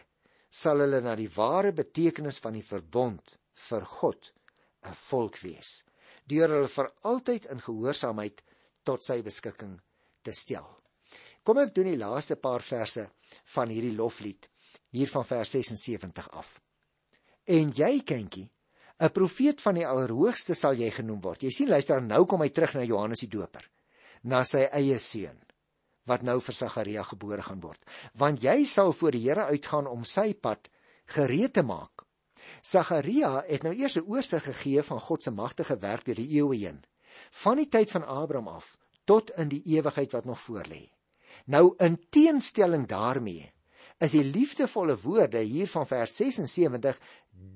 sal 0.50 0.80
hulle 0.80 1.02
na 1.02 1.16
die 1.16 1.32
ware 1.36 1.72
betekenis 1.72 2.38
van 2.38 2.54
die 2.54 2.66
verbond 2.66 3.38
vir 3.70 3.86
God 3.86 4.34
'n 4.86 4.94
volk 4.94 5.40
wees, 5.40 5.84
deur 6.28 6.50
hulle 6.50 6.68
vir 6.68 6.92
altyd 7.02 7.46
in 7.46 7.62
gehoorsaamheid 7.62 8.44
tot 8.84 9.04
sy 9.04 9.22
beskikking 9.22 9.78
te 10.24 10.32
stel. 10.32 10.68
Kom 11.44 11.60
ek 11.60 11.74
doen 11.76 11.90
die 11.92 12.00
laaste 12.00 12.38
paar 12.40 12.64
verse 12.64 13.10
van 13.56 13.72
hierdie 13.72 13.96
loflied 13.96 14.48
hier 14.94 15.10
van 15.10 15.26
vers 15.26 15.56
76 15.56 16.30
af. 16.32 16.60
En 17.50 17.72
jy, 17.76 18.00
kindjie, 18.06 18.50
'n 19.00 19.10
profeet 19.10 19.62
van 19.62 19.76
die 19.76 19.88
Allerhoogste 19.88 20.54
sal 20.54 20.74
jy 20.74 20.90
genoem 20.92 21.22
word. 21.22 21.44
Jy 21.44 21.52
sien, 21.52 21.70
luister, 21.70 22.02
nou 22.02 22.26
kom 22.26 22.42
hy 22.42 22.50
terug 22.50 22.76
na 22.76 22.84
Johannes 22.84 23.20
die 23.20 23.28
Doper, 23.28 23.66
na 24.24 24.44
sy 24.44 24.70
eie 24.72 25.00
seun 25.00 25.40
wat 26.06 26.22
nou 26.22 26.40
vir 26.40 26.56
Sagaria 26.56 27.04
gebore 27.04 27.42
gaan 27.42 27.62
word. 27.64 27.80
Want 28.14 28.44
jy 28.44 28.66
sal 28.66 28.94
voor 28.94 29.12
die 29.12 29.24
Here 29.24 29.46
uitgaan 29.46 29.88
om 29.88 30.04
sy 30.04 30.34
pad 30.34 30.70
gereed 31.16 31.54
te 31.54 31.64
maak. 31.64 32.04
Sagaria 32.62 33.44
het 33.48 33.64
nou 33.64 33.74
eers 33.74 33.98
'n 33.98 34.08
oorsig 34.08 34.44
gegee 34.44 34.84
van 34.84 35.00
God 35.00 35.24
se 35.24 35.32
magtige 35.32 35.80
werk 35.80 36.06
deur 36.06 36.16
die 36.16 36.36
eeue 36.38 36.56
heen, 36.56 36.84
van 37.44 37.58
die 37.58 37.70
tyd 37.70 37.92
van 37.92 38.06
Abraham 38.06 38.48
af 38.48 38.78
tot 39.06 39.34
in 39.38 39.50
die 39.52 39.62
ewigheid 39.76 40.12
wat 40.16 40.26
nog 40.26 40.40
voorlê. 40.40 40.86
Nou 41.46 41.74
in 41.84 41.98
teenstelling 42.10 42.88
daarmee 42.88 43.52
is 44.04 44.16
die 44.16 44.24
liefdevolle 44.24 44.96
woorde 45.00 45.42
hier 45.44 45.68
van 45.68 45.88
vers 45.88 46.16
76 46.16 47.00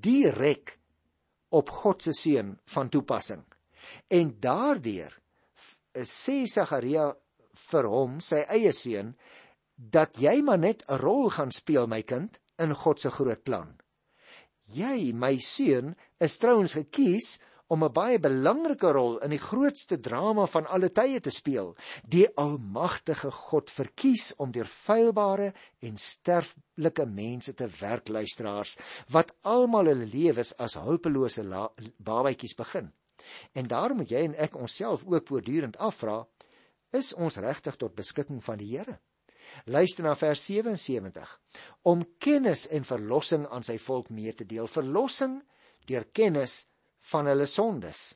direk 0.03 0.77
op 1.49 1.69
God 1.69 2.03
se 2.03 2.13
seun 2.13 2.57
van 2.65 2.89
toepassing. 2.89 3.43
En 4.07 4.35
daardeur 4.39 5.13
sê 6.03 6.43
Sagaria 6.45 7.09
vir 7.71 7.87
hom, 7.89 8.19
sy 8.21 8.43
eie 8.53 8.73
seun, 8.75 9.15
dat 9.77 10.17
jy 10.21 10.41
maar 10.41 10.59
net 10.59 10.83
'n 10.87 10.99
rol 11.01 11.29
gaan 11.29 11.51
speel 11.51 11.87
my 11.87 12.01
kind 12.01 12.39
in 12.59 12.73
God 12.73 12.99
se 12.99 13.09
groot 13.09 13.43
plan. 13.43 13.77
Jy, 14.67 15.13
my 15.13 15.37
seun, 15.37 15.95
is 16.19 16.37
trouens 16.37 16.73
gekies 16.73 17.39
om 17.67 17.83
'n 17.83 17.91
baie 17.91 18.19
belangrike 18.19 18.91
rol 18.91 19.17
in 19.25 19.29
die 19.29 19.41
grootste 19.43 19.99
drama 19.99 20.45
van 20.45 20.67
alle 20.67 20.89
tye 20.89 21.19
te 21.19 21.29
speel. 21.29 21.75
Die 22.03 22.27
almagtige 22.35 23.31
God 23.31 23.71
verkies 23.71 24.33
om 24.37 24.51
deur 24.51 24.65
feilbare 24.65 25.53
en 25.79 25.97
sterflike 25.97 27.05
mense 27.05 27.53
te 27.53 27.67
werk 27.79 28.07
luisteraars 28.07 28.77
wat 29.09 29.35
almal 29.41 29.85
hulle 29.85 30.05
lewens 30.05 30.55
as 30.57 30.73
hulpelose 30.73 31.43
babatjies 31.97 32.55
begin. 32.55 32.93
En 33.53 33.67
daarom 33.67 33.97
moet 33.97 34.11
jy 34.11 34.23
en 34.23 34.35
ek 34.35 34.55
onsself 34.55 35.03
ook 35.05 35.27
voortdurend 35.27 35.77
afvra, 35.77 36.27
is 36.91 37.13
ons 37.13 37.37
regtig 37.37 37.75
tot 37.75 37.95
beskikking 37.95 38.43
van 38.43 38.57
die 38.57 38.77
Here? 38.77 38.99
Luister 39.65 40.03
na 40.03 40.15
vers 40.15 40.45
77. 40.45 41.39
Om 41.81 42.05
kennis 42.19 42.67
en 42.67 42.83
verlossing 42.83 43.47
aan 43.47 43.63
sy 43.63 43.77
volk 43.77 44.09
mee 44.09 44.33
te 44.33 44.45
deel, 44.45 44.67
verlossing 44.67 45.41
deur 45.87 46.05
kennis 46.11 46.67
van 47.11 47.29
hulle 47.29 47.45
sondes. 47.47 48.11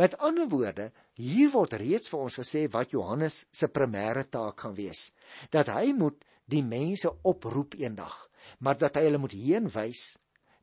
Met 0.00 0.16
ander 0.18 0.48
woorde, 0.48 0.90
hier 1.18 1.50
word 1.54 1.76
reeds 1.80 2.10
vir 2.12 2.24
ons 2.26 2.38
gesê 2.40 2.64
wat 2.72 2.92
Johannes 2.94 3.44
se 3.52 3.70
primêre 3.72 4.26
taak 4.30 4.64
gaan 4.64 4.76
wees, 4.76 5.12
dat 5.50 5.70
hy 5.72 5.92
moet 5.96 6.24
die 6.50 6.62
mense 6.64 7.10
oproep 7.24 7.76
eendag, 7.80 8.14
maar 8.58 8.78
dat 8.78 8.98
hy 8.98 9.06
hulle 9.08 9.22
moet 9.22 9.36
heenwys 9.36 10.14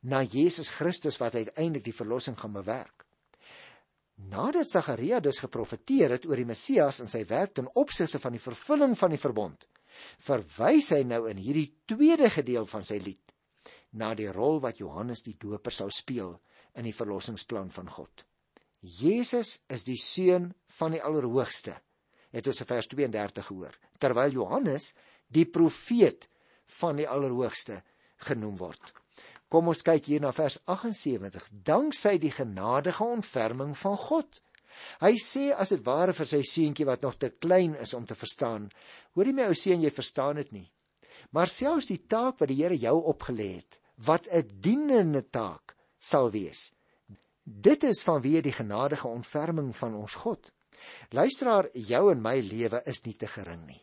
na 0.01 0.21
Jesus 0.23 0.71
Christus 0.73 1.17
wat 1.21 1.37
uiteindelik 1.37 1.85
die 1.87 1.95
verlossing 1.95 2.37
gaan 2.37 2.53
bewerk. 2.53 3.05
Nadat 4.31 4.69
Sagaria 4.69 5.19
dus 5.19 5.41
geprofeteer 5.41 6.13
het 6.13 6.27
oor 6.29 6.37
die 6.37 6.45
Messias 6.45 7.01
en 7.01 7.09
sy 7.09 7.23
werk 7.29 7.55
ten 7.57 7.69
opsigte 7.73 8.21
van 8.21 8.37
die 8.37 8.43
vervulling 8.43 8.93
van 8.97 9.13
die 9.13 9.21
verbond, 9.21 9.65
verwys 10.21 10.91
hy 10.93 11.01
nou 11.05 11.23
in 11.29 11.41
hierdie 11.41 11.71
tweede 11.89 12.29
gedeelte 12.29 12.77
van 12.77 12.85
sy 12.85 13.01
lied 13.01 13.31
na 13.91 14.13
die 14.15 14.29
rol 14.31 14.61
wat 14.63 14.79
Johannes 14.79 15.23
die 15.25 15.35
Doper 15.39 15.73
sou 15.75 15.89
speel 15.91 16.37
in 16.75 16.87
die 16.87 16.95
verlossingsplan 16.95 17.71
van 17.73 17.89
God. 17.89 18.25
Jesus 18.81 19.59
is 19.69 19.85
die 19.85 19.99
seun 19.99 20.51
van 20.79 20.95
die 20.95 21.01
Allerhoogste. 21.05 21.75
Het 22.31 22.47
ons 22.47 22.61
in 22.63 22.69
vers 22.69 22.87
32 22.89 23.45
gehoor. 23.45 23.75
Terwyl 24.01 24.33
Johannes 24.33 24.93
die 25.29 25.45
profeet 25.45 26.27
van 26.79 26.97
die 26.97 27.07
Allerhoogste 27.07 27.81
genoem 28.25 28.57
word. 28.57 28.93
Kom 29.51 29.67
ons 29.67 29.83
kyk 29.83 30.07
hier 30.07 30.23
na 30.23 30.31
vers 30.33 30.57
78. 30.71 31.49
Danksy 31.51 32.15
die 32.23 32.31
genadige 32.31 33.03
ontferming 33.03 33.75
van 33.77 33.97
God. 33.99 34.39
Hy 35.03 35.11
sê 35.19 35.49
as 35.51 35.73
dit 35.75 35.83
ware 35.85 36.15
vir 36.15 36.29
sy 36.29 36.39
seentjie 36.47 36.87
wat 36.87 37.03
nog 37.03 37.17
te 37.19 37.33
klein 37.43 37.75
is 37.75 37.93
om 37.93 38.05
te 38.07 38.15
verstaan. 38.15 38.69
Hoorie 39.17 39.35
my 39.35 39.49
ou 39.51 39.57
seun, 39.57 39.83
jy 39.83 39.91
verstaan 39.93 40.39
dit 40.39 40.53
nie. 40.55 40.69
Maar 41.35 41.51
selfs 41.51 41.91
die 41.91 41.99
taak 42.09 42.39
wat 42.39 42.49
die 42.49 42.61
Here 42.63 42.77
jou 42.79 42.95
opgelê 43.11 43.49
het, 43.59 43.77
wat 44.07 44.27
'n 44.31 44.47
dienende 44.63 45.21
taak 45.29 45.75
sal 46.01 46.31
wees. 46.33 46.71
Dit 47.43 47.85
is 47.85 48.03
vanweë 48.05 48.41
die 48.45 48.55
genadige 48.55 49.09
ontferming 49.09 49.71
van 49.77 49.95
ons 49.97 50.17
God. 50.23 50.51
Luisteraar, 51.13 51.69
jou 51.77 52.03
en 52.11 52.21
my 52.21 52.39
lewe 52.41 52.81
is 52.89 53.03
nie 53.05 53.15
te 53.17 53.29
gering 53.29 53.63
nie. 53.67 53.81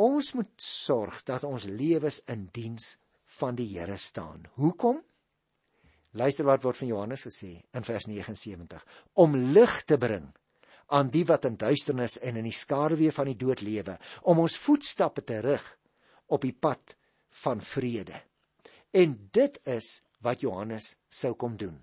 Ons 0.00 0.34
moet 0.36 0.52
sorg 0.64 1.22
dat 1.28 1.44
ons 1.44 1.66
lewens 1.68 2.20
in 2.32 2.48
diens 2.52 2.96
van 3.40 3.56
die 3.56 3.68
Here 3.72 3.96
staan. 4.00 4.46
Hoekom? 4.60 5.00
Luister 6.18 6.46
wat 6.48 6.64
word 6.66 6.80
van 6.80 6.90
Johannes 6.90 7.26
gesê 7.28 7.52
in 7.76 7.86
vers 7.86 8.08
79: 8.10 8.84
om 9.22 9.36
lig 9.54 9.74
te 9.86 9.98
bring 10.00 10.26
aan 10.90 11.10
die 11.14 11.22
wat 11.28 11.46
in 11.46 11.58
duisternis 11.60 12.16
en 12.18 12.40
in 12.40 12.48
die 12.48 12.56
skaduwee 12.56 13.12
van 13.14 13.28
die 13.30 13.38
dood 13.38 13.60
lewe, 13.62 13.94
om 14.26 14.40
ons 14.42 14.58
voetstappe 14.58 15.22
te 15.22 15.38
rig 15.44 15.62
op 16.34 16.42
die 16.42 16.54
pad 16.54 16.96
van 17.44 17.62
vrede. 17.62 18.18
En 18.90 19.14
dit 19.30 19.60
is 19.70 20.00
wat 20.24 20.40
Johannes 20.40 20.96
sou 21.08 21.34
kom 21.34 21.56
doen. 21.56 21.80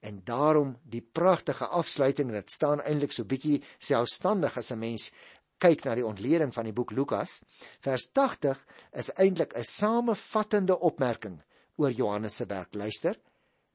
En 0.00 0.20
daarom 0.24 0.76
die 0.82 1.02
pragtige 1.02 1.66
afsluiting, 1.66 2.30
dit 2.30 2.50
staan 2.50 2.82
eintlik 2.82 3.12
so 3.12 3.24
bietjie 3.24 3.62
selfstandig 3.78 4.56
as 4.56 4.70
'n 4.72 4.78
mens 4.78 5.10
kyk 5.58 5.84
na 5.84 5.94
die 5.94 6.06
ontleding 6.06 6.54
van 6.54 6.64
die 6.64 6.72
boek 6.72 6.90
Lukas. 6.90 7.40
Vers 7.80 8.10
80 8.12 8.66
is 8.92 9.10
eintlik 9.14 9.56
'n 9.56 9.64
samevattende 9.64 10.78
opmerking 10.78 11.42
oor 11.76 11.90
Johannes 11.90 12.36
se 12.36 12.46
werk. 12.46 12.74
Luister. 12.74 13.18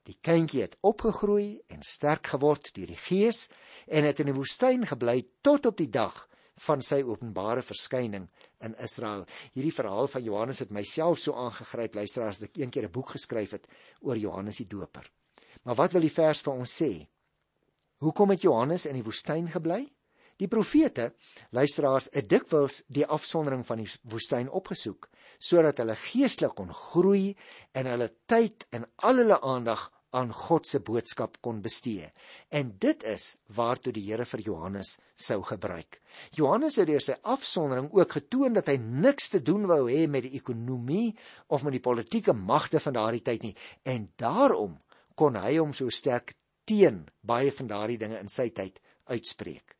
Die 0.04 0.18
kindjie 0.22 0.62
het 0.62 0.78
opgegroei 0.82 1.62
en 1.68 1.82
sterk 1.82 2.28
geword 2.28 2.74
deur 2.76 2.88
die 2.88 3.00
Gees 3.00 3.50
en 3.88 4.04
het 4.04 4.20
in 4.20 4.26
die 4.26 4.36
woestyn 4.36 4.86
gebly 4.88 5.28
tot 5.42 5.66
op 5.66 5.78
die 5.78 5.90
dag 5.90 6.28
van 6.68 6.82
sy 6.82 7.02
openbare 7.02 7.62
verskyning 7.66 8.28
in 8.62 8.76
Israel. 8.84 9.26
Hierdie 9.54 9.74
verhaal 9.74 10.08
van 10.08 10.24
Johannes 10.24 10.60
het 10.60 10.72
myself 10.72 11.20
so 11.20 11.34
aangegryp, 11.34 11.96
luister 11.96 12.24
as 12.28 12.42
ek 12.42 12.58
eendag 12.58 12.84
'n 12.84 12.92
boek 12.92 13.10
geskryf 13.16 13.52
het 13.52 13.68
oor 14.02 14.18
Johannes 14.18 14.58
die 14.58 14.68
Doper. 14.68 15.10
Maar 15.64 15.76
wat 15.76 15.92
wil 15.92 16.02
die 16.02 16.14
vers 16.14 16.42
vir 16.42 16.54
ons 16.54 16.82
sê? 16.82 17.08
Hoekom 18.00 18.30
het 18.30 18.42
Johannes 18.42 18.86
in 18.86 18.96
die 18.96 19.04
woestyn 19.04 19.48
gebly? 19.48 19.88
Die 20.38 20.48
profete, 20.48 21.14
luisteraars, 21.52 22.10
het 22.12 22.30
dikwels 22.30 22.84
die 22.88 23.06
afsondering 23.06 23.66
van 23.66 23.78
die 23.78 23.90
woestyn 24.04 24.50
opgesoek 24.50 25.10
sodat 25.44 25.78
hulle 25.82 25.96
geestelik 25.96 26.56
kon 26.56 26.72
groei 26.72 27.36
en 27.76 27.86
hulle 27.86 28.10
tyd 28.26 28.68
en 28.72 28.86
al 28.96 29.18
hulle 29.18 29.42
aandag 29.42 29.90
aan 30.14 30.32
God 30.34 30.68
se 30.70 30.80
boodskap 30.86 31.40
kon 31.42 31.62
bestee. 31.62 32.10
En 32.54 32.74
dit 32.80 33.04
is 33.10 33.26
waartoe 33.58 33.94
die 33.96 34.06
Here 34.06 34.26
vir 34.30 34.44
Johannes 34.46 34.96
sou 35.16 35.40
gebruik. 35.48 36.00
Johannes 36.38 36.78
het 36.78 36.88
deur 36.90 37.02
sy 37.02 37.18
afsondering 37.36 37.90
ook 37.94 38.18
getoon 38.20 38.54
dat 38.58 38.70
hy 38.70 38.78
niks 38.78 39.32
te 39.34 39.42
doen 39.42 39.66
wou 39.70 39.88
hê 39.90 40.06
met 40.08 40.28
die 40.28 40.38
ekonomie 40.38 41.16
of 41.48 41.66
met 41.66 41.78
die 41.78 41.84
politieke 41.84 42.34
magte 42.38 42.82
van 42.84 42.98
daardie 43.00 43.24
tyd 43.26 43.48
nie 43.48 43.56
en 43.90 44.10
daarom 44.22 44.78
kon 45.18 45.38
hy 45.38 45.58
hom 45.58 45.74
so 45.74 45.90
sterk 45.94 46.36
teen 46.70 47.04
baie 47.22 47.52
van 47.52 47.70
daardie 47.70 48.00
dinge 48.02 48.20
in 48.22 48.32
sy 48.32 48.50
tyd 48.56 48.80
uitspreek. 49.10 49.76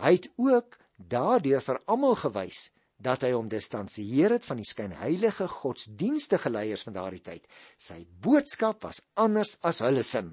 Hy 0.00 0.16
het 0.16 0.30
ook 0.40 0.78
daardeur 0.96 1.62
vir 1.62 1.80
almal 1.86 2.16
gewys 2.18 2.70
dat 3.04 3.24
hy 3.26 3.34
hom 3.34 3.50
distansieer 3.52 4.32
het 4.32 4.46
van 4.48 4.60
die 4.60 4.68
skynheilige 4.68 5.46
godsdienstige 5.60 6.50
leiers 6.52 6.84
van 6.86 6.96
daardie 6.96 7.22
tyd. 7.24 7.44
Sy 7.76 8.00
boodskap 8.24 8.86
was 8.86 9.02
anders 9.20 9.58
as 9.62 9.82
hulle 9.84 10.04
sin 10.06 10.32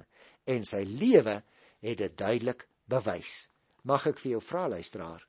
en 0.49 0.63
sy 0.67 0.85
lewe 0.87 1.41
het 1.83 1.99
dit 1.99 2.15
duidelik 2.17 2.67
bewys. 2.89 3.49
Mag 3.83 4.07
ek 4.11 4.21
vir 4.21 4.35
jou 4.35 4.41
vra 4.45 4.67
luisteraar, 4.71 5.23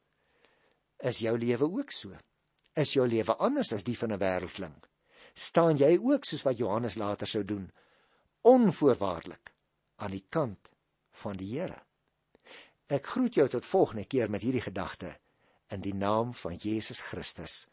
is 1.02 1.22
jou 1.24 1.34
lewe 1.38 1.66
ook 1.66 1.90
so? 1.90 2.14
Is 2.78 2.94
jou 2.94 3.06
lewe 3.08 3.34
anders 3.42 3.72
as 3.76 3.84
die 3.84 3.96
van 3.98 4.12
'n 4.12 4.20
wêreldling? 4.20 4.76
Staan 5.34 5.76
jy 5.76 5.98
ook 5.98 6.24
soos 6.24 6.44
wat 6.44 6.58
Johannes 6.58 6.96
later 6.96 7.26
sou 7.26 7.44
doen, 7.44 7.70
onvoorwaardelik 8.42 9.52
aan 9.96 10.10
die 10.10 10.24
kant 10.28 10.70
van 11.10 11.36
die 11.36 11.58
Here? 11.58 11.80
Ek 12.86 13.06
groet 13.06 13.34
jou 13.34 13.48
tot 13.48 13.66
volgende 13.66 14.04
keer 14.04 14.30
met 14.30 14.42
hierdie 14.42 14.60
gedagte 14.60 15.16
in 15.72 15.82
die 15.84 15.94
naam 15.94 16.34
van 16.34 16.56
Jesus 16.60 17.00
Christus 17.00 17.66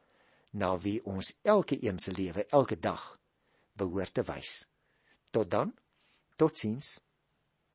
na 0.51 0.71
wie 0.81 0.97
ons 1.05 1.35
elke 1.41 1.77
een 1.83 1.99
se 1.99 2.12
lewe 2.12 2.45
elke 2.49 2.79
dag 2.79 3.19
behoort 3.77 4.13
te 4.13 4.23
wys. 4.23 4.65
Tot 5.31 5.51
dan. 5.51 5.75
Totsiens. 6.35 6.97